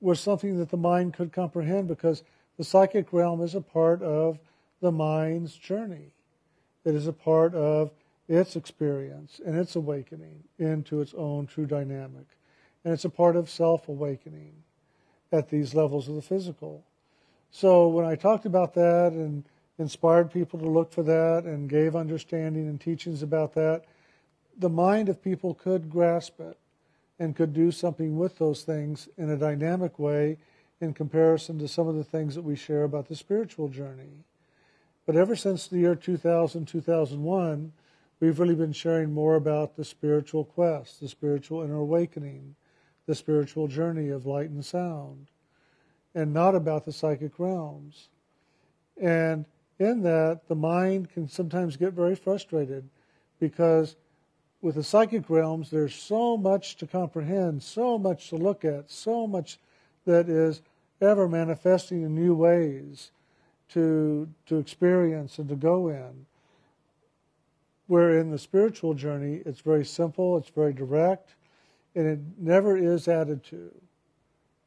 was 0.00 0.20
something 0.20 0.58
that 0.58 0.70
the 0.70 0.76
mind 0.76 1.14
could 1.14 1.32
comprehend 1.32 1.88
because 1.88 2.22
the 2.56 2.64
psychic 2.64 3.12
realm 3.12 3.40
is 3.40 3.54
a 3.54 3.60
part 3.60 4.02
of 4.02 4.38
the 4.80 4.92
mind's 4.92 5.54
journey. 5.56 6.12
It 6.84 6.94
is 6.94 7.06
a 7.06 7.12
part 7.12 7.54
of 7.54 7.90
its 8.28 8.56
experience 8.56 9.40
and 9.44 9.56
its 9.56 9.76
awakening 9.76 10.44
into 10.58 11.00
its 11.00 11.14
own 11.14 11.46
true 11.46 11.66
dynamic. 11.66 12.26
And 12.84 12.92
it's 12.92 13.04
a 13.04 13.10
part 13.10 13.34
of 13.34 13.50
self 13.50 13.88
awakening 13.88 14.52
at 15.32 15.48
these 15.48 15.74
levels 15.74 16.08
of 16.08 16.14
the 16.14 16.22
physical. 16.22 16.84
So 17.50 17.88
when 17.88 18.04
I 18.04 18.14
talked 18.14 18.46
about 18.46 18.74
that 18.74 19.12
and 19.12 19.44
inspired 19.78 20.30
people 20.30 20.58
to 20.58 20.68
look 20.68 20.92
for 20.92 21.02
that 21.02 21.44
and 21.44 21.68
gave 21.68 21.96
understanding 21.96 22.68
and 22.68 22.80
teachings 22.80 23.22
about 23.22 23.54
that, 23.54 23.84
the 24.56 24.68
mind 24.68 25.08
of 25.08 25.22
people 25.22 25.54
could 25.54 25.90
grasp 25.90 26.40
it 26.40 26.58
and 27.18 27.36
could 27.36 27.52
do 27.52 27.70
something 27.70 28.16
with 28.16 28.38
those 28.38 28.62
things 28.62 29.08
in 29.16 29.30
a 29.30 29.36
dynamic 29.36 29.98
way 29.98 30.38
in 30.80 30.92
comparison 30.92 31.58
to 31.58 31.68
some 31.68 31.88
of 31.88 31.94
the 31.94 32.04
things 32.04 32.34
that 32.34 32.42
we 32.42 32.56
share 32.56 32.84
about 32.84 33.08
the 33.08 33.16
spiritual 33.16 33.68
journey. 33.68 34.24
But 35.06 35.16
ever 35.16 35.36
since 35.36 35.66
the 35.66 35.78
year 35.78 35.94
2000, 35.94 36.66
2001, 36.66 37.72
we've 38.20 38.38
really 38.38 38.54
been 38.54 38.72
sharing 38.72 39.12
more 39.12 39.34
about 39.34 39.76
the 39.76 39.84
spiritual 39.84 40.44
quest, 40.44 41.00
the 41.00 41.08
spiritual 41.08 41.62
inner 41.62 41.78
awakening, 41.78 42.56
the 43.06 43.14
spiritual 43.14 43.68
journey 43.68 44.08
of 44.08 44.26
light 44.26 44.50
and 44.50 44.64
sound, 44.64 45.28
and 46.14 46.32
not 46.32 46.54
about 46.54 46.84
the 46.84 46.92
psychic 46.92 47.38
realms. 47.38 48.08
And 49.00 49.44
in 49.84 50.02
that, 50.02 50.48
the 50.48 50.54
mind 50.54 51.10
can 51.10 51.28
sometimes 51.28 51.76
get 51.76 51.92
very 51.92 52.14
frustrated 52.14 52.88
because 53.38 53.96
with 54.60 54.76
the 54.76 54.82
psychic 54.82 55.28
realms, 55.28 55.70
there's 55.70 55.94
so 55.94 56.36
much 56.38 56.76
to 56.76 56.86
comprehend, 56.86 57.62
so 57.62 57.98
much 57.98 58.30
to 58.30 58.36
look 58.36 58.64
at, 58.64 58.90
so 58.90 59.26
much 59.26 59.58
that 60.06 60.28
is 60.28 60.62
ever 61.02 61.28
manifesting 61.28 62.02
in 62.02 62.14
new 62.14 62.34
ways 62.34 63.10
to, 63.68 64.28
to 64.46 64.58
experience 64.58 65.38
and 65.38 65.48
to 65.50 65.54
go 65.54 65.88
in. 65.88 66.26
Where 67.86 68.18
in 68.18 68.30
the 68.30 68.38
spiritual 68.38 68.94
journey, 68.94 69.42
it's 69.44 69.60
very 69.60 69.84
simple, 69.84 70.38
it's 70.38 70.48
very 70.48 70.72
direct, 70.72 71.34
and 71.94 72.06
it 72.06 72.20
never 72.38 72.76
is 72.76 73.06
added 73.06 73.44
to. 73.44 73.70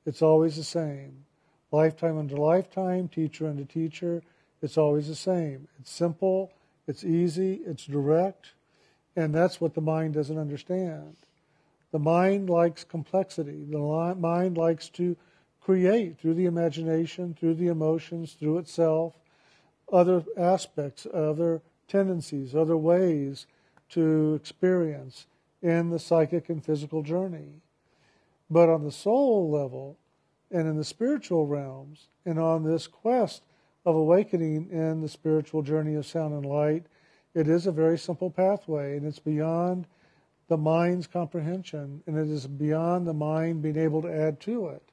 It's 0.06 0.22
always 0.22 0.56
the 0.56 0.64
same. 0.64 1.26
Lifetime 1.72 2.18
under 2.18 2.38
lifetime, 2.38 3.08
teacher 3.08 3.48
under 3.48 3.66
teacher, 3.66 4.22
it's 4.62 4.78
always 4.78 5.08
the 5.08 5.16
same. 5.16 5.68
It's 5.80 5.92
simple, 5.92 6.52
it's 6.88 7.04
easy, 7.04 7.62
it's 7.66 7.86
direct, 7.86 8.54
and 9.16 9.34
that's 9.34 9.60
what 9.60 9.74
the 9.74 9.82
mind 9.82 10.14
doesn't 10.14 10.38
understand. 10.38 11.16
The 11.92 12.00
mind 12.00 12.50
likes 12.50 12.84
complexity. 12.84 13.66
The 13.70 14.16
mind 14.18 14.58
likes 14.58 14.90
to 14.90 15.16
create 15.62 16.20
through 16.20 16.36
the 16.36 16.46
imagination, 16.46 17.36
through 17.38 17.56
the 17.56 17.68
emotions, 17.68 18.34
through 18.34 18.58
itself, 18.60 19.14
other 19.92 20.24
aspects, 20.38 21.08
other 21.14 21.62
tendencies, 21.88 22.56
other 22.56 22.78
ways 22.78 23.48
to 23.90 24.36
experience 24.36 25.28
in 25.62 25.90
the 25.90 26.00
psychic 26.00 26.50
and 26.50 26.64
physical 26.64 27.02
journey. 27.04 27.62
But 28.50 28.70
on 28.70 28.84
the 28.84 28.92
soul 28.92 29.50
level 29.50 29.98
and 30.52 30.68
in 30.68 30.78
the 30.78 30.84
spiritual 30.84 31.48
realms 31.48 32.08
and 32.26 32.40
on 32.40 32.64
this 32.64 32.88
quest 32.88 33.44
of 33.88 33.96
awakening 33.96 34.68
in 34.70 35.00
the 35.00 35.08
spiritual 35.08 35.62
journey 35.62 35.96
of 35.96 36.06
sound 36.06 36.34
and 36.34 36.46
light, 36.46 36.84
it 37.34 37.48
is 37.48 37.68
a 37.68 37.72
very 37.72 37.98
simple 37.98 38.30
pathway 38.30 38.98
and 38.98 39.08
it's 39.08 39.18
beyond 39.18 39.88
the 40.50 40.58
mind's 40.58 41.08
comprehension 41.08 42.04
and 42.06 42.18
it 42.18 42.28
is 42.28 42.48
beyond 42.48 43.08
the 43.08 43.14
mind 43.14 43.62
being 43.62 43.78
able 43.78 44.02
to 44.02 44.14
add 44.14 44.42
to 44.42 44.68
it. 44.68 44.84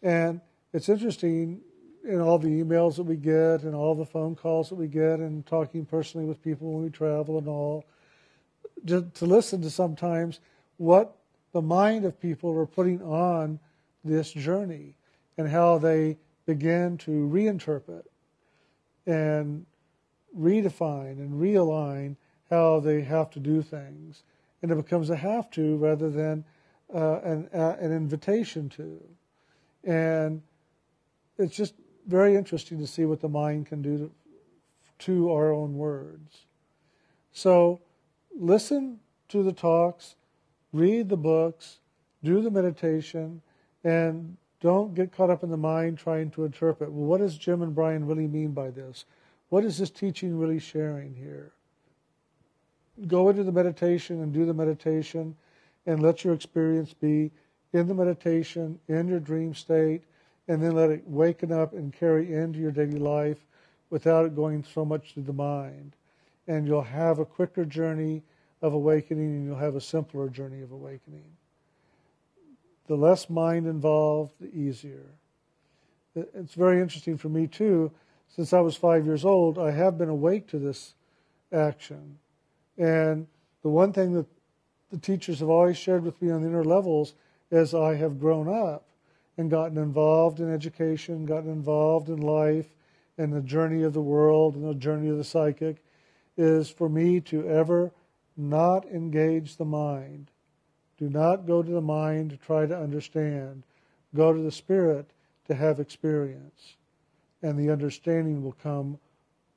And 0.00 0.40
it's 0.72 0.88
interesting 0.88 1.60
in 2.04 2.20
all 2.20 2.38
the 2.38 2.62
emails 2.62 2.94
that 2.94 3.02
we 3.02 3.16
get 3.16 3.64
and 3.64 3.74
all 3.74 3.96
the 3.96 4.06
phone 4.06 4.36
calls 4.36 4.68
that 4.68 4.76
we 4.76 4.86
get 4.86 5.18
and 5.18 5.44
talking 5.44 5.84
personally 5.84 6.24
with 6.24 6.40
people 6.40 6.70
when 6.72 6.84
we 6.84 6.90
travel 6.90 7.36
and 7.36 7.48
all, 7.48 7.84
to, 8.86 9.10
to 9.14 9.26
listen 9.26 9.60
to 9.62 9.70
sometimes 9.70 10.38
what 10.76 11.16
the 11.50 11.62
mind 11.62 12.04
of 12.04 12.20
people 12.20 12.56
are 12.56 12.64
putting 12.64 13.02
on 13.02 13.58
this 14.04 14.30
journey 14.30 14.94
and 15.36 15.48
how 15.48 15.78
they 15.78 16.16
begin 16.46 16.98
to 16.98 17.10
reinterpret 17.10 18.04
and 19.06 19.66
redefine 20.38 21.18
and 21.18 21.40
realign 21.40 22.16
how 22.50 22.80
they 22.80 23.02
have 23.02 23.30
to 23.30 23.40
do 23.40 23.62
things. 23.62 24.22
And 24.62 24.70
it 24.70 24.76
becomes 24.76 25.10
a 25.10 25.16
have 25.16 25.50
to 25.52 25.76
rather 25.76 26.10
than 26.10 26.44
uh, 26.94 27.20
an, 27.20 27.48
uh, 27.54 27.76
an 27.80 27.92
invitation 27.92 28.68
to. 28.70 29.00
And 29.84 30.42
it's 31.38 31.56
just 31.56 31.74
very 32.06 32.36
interesting 32.36 32.78
to 32.78 32.86
see 32.86 33.04
what 33.04 33.20
the 33.20 33.28
mind 33.28 33.66
can 33.66 33.82
do 33.82 33.98
to, 33.98 34.10
to 35.06 35.32
our 35.32 35.52
own 35.52 35.74
words. 35.74 36.46
So 37.32 37.80
listen 38.34 39.00
to 39.28 39.42
the 39.42 39.52
talks, 39.52 40.16
read 40.72 41.08
the 41.08 41.16
books, 41.16 41.80
do 42.22 42.40
the 42.40 42.50
meditation, 42.50 43.42
and 43.82 44.36
don't 44.64 44.94
get 44.94 45.12
caught 45.12 45.28
up 45.28 45.42
in 45.42 45.50
the 45.50 45.58
mind 45.58 45.98
trying 45.98 46.30
to 46.30 46.46
interpret. 46.46 46.90
Well, 46.90 47.04
what 47.04 47.20
does 47.20 47.36
Jim 47.36 47.60
and 47.60 47.74
Brian 47.74 48.06
really 48.06 48.26
mean 48.26 48.52
by 48.52 48.70
this? 48.70 49.04
What 49.50 49.62
is 49.62 49.76
this 49.76 49.90
teaching 49.90 50.38
really 50.38 50.58
sharing 50.58 51.14
here? 51.14 51.52
Go 53.06 53.28
into 53.28 53.44
the 53.44 53.52
meditation 53.52 54.22
and 54.22 54.32
do 54.32 54.46
the 54.46 54.54
meditation 54.54 55.36
and 55.84 56.02
let 56.02 56.24
your 56.24 56.32
experience 56.32 56.94
be 56.94 57.30
in 57.74 57.88
the 57.88 57.94
meditation, 57.94 58.78
in 58.88 59.06
your 59.06 59.20
dream 59.20 59.54
state, 59.54 60.04
and 60.48 60.62
then 60.62 60.72
let 60.72 60.88
it 60.88 61.06
waken 61.06 61.52
up 61.52 61.74
and 61.74 61.92
carry 61.92 62.32
into 62.32 62.58
your 62.58 62.72
daily 62.72 62.98
life 62.98 63.44
without 63.90 64.24
it 64.24 64.34
going 64.34 64.64
so 64.64 64.82
much 64.82 65.12
to 65.12 65.20
the 65.20 65.34
mind. 65.34 65.94
And 66.48 66.66
you'll 66.66 66.80
have 66.80 67.18
a 67.18 67.26
quicker 67.26 67.66
journey 67.66 68.22
of 68.62 68.72
awakening 68.72 69.26
and 69.26 69.44
you'll 69.44 69.56
have 69.56 69.76
a 69.76 69.80
simpler 69.82 70.30
journey 70.30 70.62
of 70.62 70.72
awakening. 70.72 71.36
The 72.86 72.96
less 72.96 73.30
mind 73.30 73.66
involved, 73.66 74.34
the 74.40 74.54
easier. 74.54 75.06
It's 76.14 76.54
very 76.54 76.80
interesting 76.80 77.16
for 77.16 77.28
me, 77.28 77.46
too. 77.46 77.90
Since 78.28 78.52
I 78.52 78.60
was 78.60 78.76
five 78.76 79.06
years 79.06 79.24
old, 79.24 79.58
I 79.58 79.70
have 79.70 79.98
been 79.98 80.08
awake 80.08 80.46
to 80.48 80.58
this 80.58 80.94
action. 81.52 82.18
And 82.76 83.26
the 83.62 83.68
one 83.68 83.92
thing 83.92 84.12
that 84.14 84.26
the 84.90 84.98
teachers 84.98 85.40
have 85.40 85.48
always 85.48 85.76
shared 85.76 86.04
with 86.04 86.20
me 86.20 86.30
on 86.30 86.42
the 86.42 86.48
inner 86.48 86.64
levels 86.64 87.14
as 87.50 87.74
I 87.74 87.94
have 87.94 88.20
grown 88.20 88.48
up 88.48 88.86
and 89.36 89.50
gotten 89.50 89.78
involved 89.78 90.40
in 90.40 90.52
education, 90.52 91.24
gotten 91.24 91.50
involved 91.50 92.08
in 92.08 92.20
life 92.20 92.66
and 93.16 93.32
the 93.32 93.40
journey 93.40 93.82
of 93.82 93.92
the 93.92 94.02
world 94.02 94.56
and 94.56 94.68
the 94.68 94.74
journey 94.74 95.08
of 95.08 95.16
the 95.16 95.24
psychic, 95.24 95.82
is 96.36 96.68
for 96.68 96.88
me 96.88 97.20
to 97.20 97.48
ever 97.48 97.92
not 98.36 98.84
engage 98.86 99.56
the 99.56 99.64
mind. 99.64 100.30
Do 100.98 101.10
not 101.10 101.46
go 101.46 101.62
to 101.62 101.70
the 101.70 101.80
mind 101.80 102.30
to 102.30 102.36
try 102.36 102.66
to 102.66 102.76
understand. 102.76 103.64
Go 104.14 104.32
to 104.32 104.40
the 104.40 104.52
spirit 104.52 105.10
to 105.48 105.54
have 105.54 105.80
experience. 105.80 106.76
And 107.42 107.58
the 107.58 107.70
understanding 107.70 108.42
will 108.42 108.56
come 108.62 108.98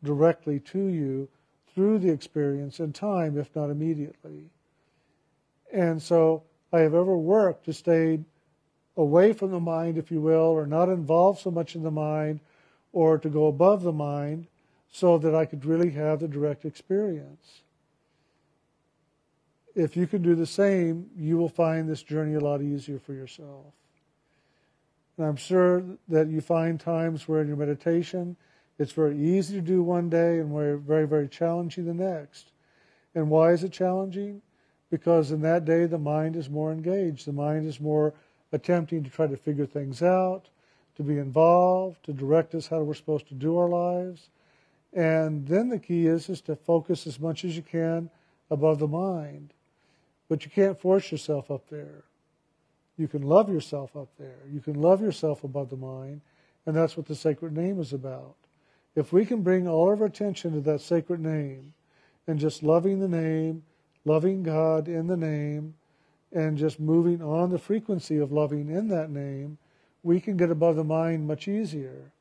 directly 0.03 0.59
to 0.59 0.87
you 0.87 1.29
through 1.73 1.99
the 1.99 2.11
experience 2.11 2.79
in 2.79 2.91
time, 2.91 3.37
if 3.37 3.55
not 3.55 3.69
immediately. 3.69 4.49
And 5.71 6.01
so 6.01 6.43
I 6.73 6.79
have 6.79 6.93
ever 6.93 7.17
worked 7.17 7.65
to 7.65 7.73
stay 7.73 8.19
away 8.95 9.31
from 9.31 9.51
the 9.51 9.59
mind, 9.59 9.97
if 9.97 10.11
you 10.11 10.19
will, 10.19 10.49
or 10.49 10.65
not 10.65 10.89
involved 10.89 11.39
so 11.39 11.51
much 11.51 11.75
in 11.75 11.83
the 11.83 11.91
mind, 11.91 12.39
or 12.93 13.17
to 13.19 13.29
go 13.29 13.45
above 13.45 13.83
the 13.83 13.93
mind 13.93 14.47
so 14.91 15.17
that 15.19 15.35
I 15.35 15.45
could 15.45 15.65
really 15.65 15.91
have 15.91 16.19
the 16.19 16.27
direct 16.27 16.65
experience. 16.65 17.61
If 19.77 19.95
you 19.95 20.07
can 20.07 20.21
do 20.21 20.35
the 20.35 20.45
same, 20.45 21.09
you 21.15 21.37
will 21.37 21.49
find 21.49 21.87
this 21.87 22.03
journey 22.03 22.33
a 22.33 22.39
lot 22.39 22.61
easier 22.61 22.99
for 22.99 23.13
yourself. 23.13 23.65
And 25.17 25.25
I'm 25.25 25.35
sure 25.35 25.83
that 26.09 26.27
you 26.27 26.41
find 26.41 26.79
times 26.79 27.27
where 27.27 27.41
in 27.41 27.47
your 27.47 27.57
meditation, 27.57 28.35
it's 28.79 28.91
very 28.91 29.17
easy 29.17 29.55
to 29.55 29.61
do 29.61 29.81
one 29.83 30.09
day 30.09 30.39
and 30.39 30.51
very, 30.85 31.07
very 31.07 31.27
challenging 31.27 31.85
the 31.85 31.93
next. 31.93 32.51
And 33.15 33.29
why 33.29 33.51
is 33.51 33.63
it 33.63 33.71
challenging? 33.71 34.41
because 34.89 35.31
in 35.31 35.41
that 35.41 35.65
day 35.65 35.85
the 35.85 35.97
mind 35.97 36.35
is 36.35 36.49
more 36.49 36.71
engaged. 36.71 37.25
The 37.25 37.33
mind 37.33 37.67
is 37.67 37.79
more 37.79 38.13
attempting 38.51 39.03
to 39.03 39.09
try 39.09 39.27
to 39.27 39.37
figure 39.37 39.65
things 39.65 40.01
out, 40.01 40.49
to 40.95 41.03
be 41.03 41.17
involved, 41.17 42.03
to 42.05 42.13
direct 42.13 42.55
us 42.55 42.67
how 42.67 42.81
we're 42.81 42.93
supposed 42.93 43.27
to 43.27 43.33
do 43.33 43.57
our 43.57 43.69
lives. 43.69 44.29
And 44.93 45.47
then 45.47 45.69
the 45.69 45.79
key 45.79 46.07
is 46.07 46.29
is 46.29 46.41
to 46.41 46.55
focus 46.55 47.05
as 47.05 47.19
much 47.19 47.43
as 47.43 47.55
you 47.55 47.61
can 47.61 48.09
above 48.49 48.79
the 48.79 48.87
mind. 48.87 49.53
But 50.29 50.43
you 50.43 50.51
can't 50.51 50.79
force 50.79 51.11
yourself 51.11 51.49
up 51.49 51.69
there. 51.69 52.03
You 52.97 53.07
can 53.07 53.21
love 53.21 53.49
yourself 53.49 53.95
up 53.95 54.09
there. 54.17 54.39
You 54.51 54.59
can 54.59 54.81
love 54.81 55.01
yourself 55.01 55.43
above 55.43 55.69
the 55.69 55.77
mind, 55.77 56.21
and 56.65 56.75
that's 56.75 56.97
what 56.97 57.05
the 57.05 57.15
sacred 57.15 57.55
name 57.55 57.79
is 57.79 57.93
about. 57.93 58.35
If 58.95 59.13
we 59.13 59.25
can 59.25 59.43
bring 59.43 59.67
all 59.67 59.93
of 59.93 60.01
our 60.01 60.07
attention 60.07 60.53
to 60.53 60.61
that 60.61 60.81
sacred 60.81 61.19
name 61.19 61.73
and 62.25 62.39
just 62.39 62.63
loving 62.63 62.99
the 62.99 63.07
name, 63.07 63.63
loving 64.05 64.41
God 64.41 64.87
in 64.87 65.07
the 65.07 65.15
name, 65.17 65.75
and 66.31 66.57
just 66.57 66.79
moving 66.79 67.21
on 67.21 67.51
the 67.51 67.59
frequency 67.59 68.17
of 68.17 68.31
loving 68.31 68.69
in 68.69 68.87
that 68.89 69.09
name, 69.09 69.57
we 70.03 70.19
can 70.19 70.35
get 70.35 70.49
above 70.49 70.75
the 70.75 70.83
mind 70.83 71.27
much 71.27 71.47
easier 71.47 72.11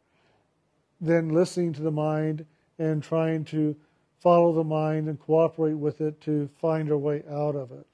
than 1.01 1.31
listening 1.31 1.73
to 1.73 1.83
the 1.83 1.91
mind 1.91 2.45
and 2.79 3.03
trying 3.03 3.45
to 3.45 3.75
follow 4.21 4.53
the 4.53 4.65
mind 4.65 5.09
and 5.09 5.21
cooperate 5.21 5.75
with 5.75 6.01
it 6.01 6.21
to 6.21 6.49
find 6.61 6.91
our 6.91 6.99
way 6.99 7.23
out 7.31 7.55
of 7.55 7.73
it. 7.73 7.87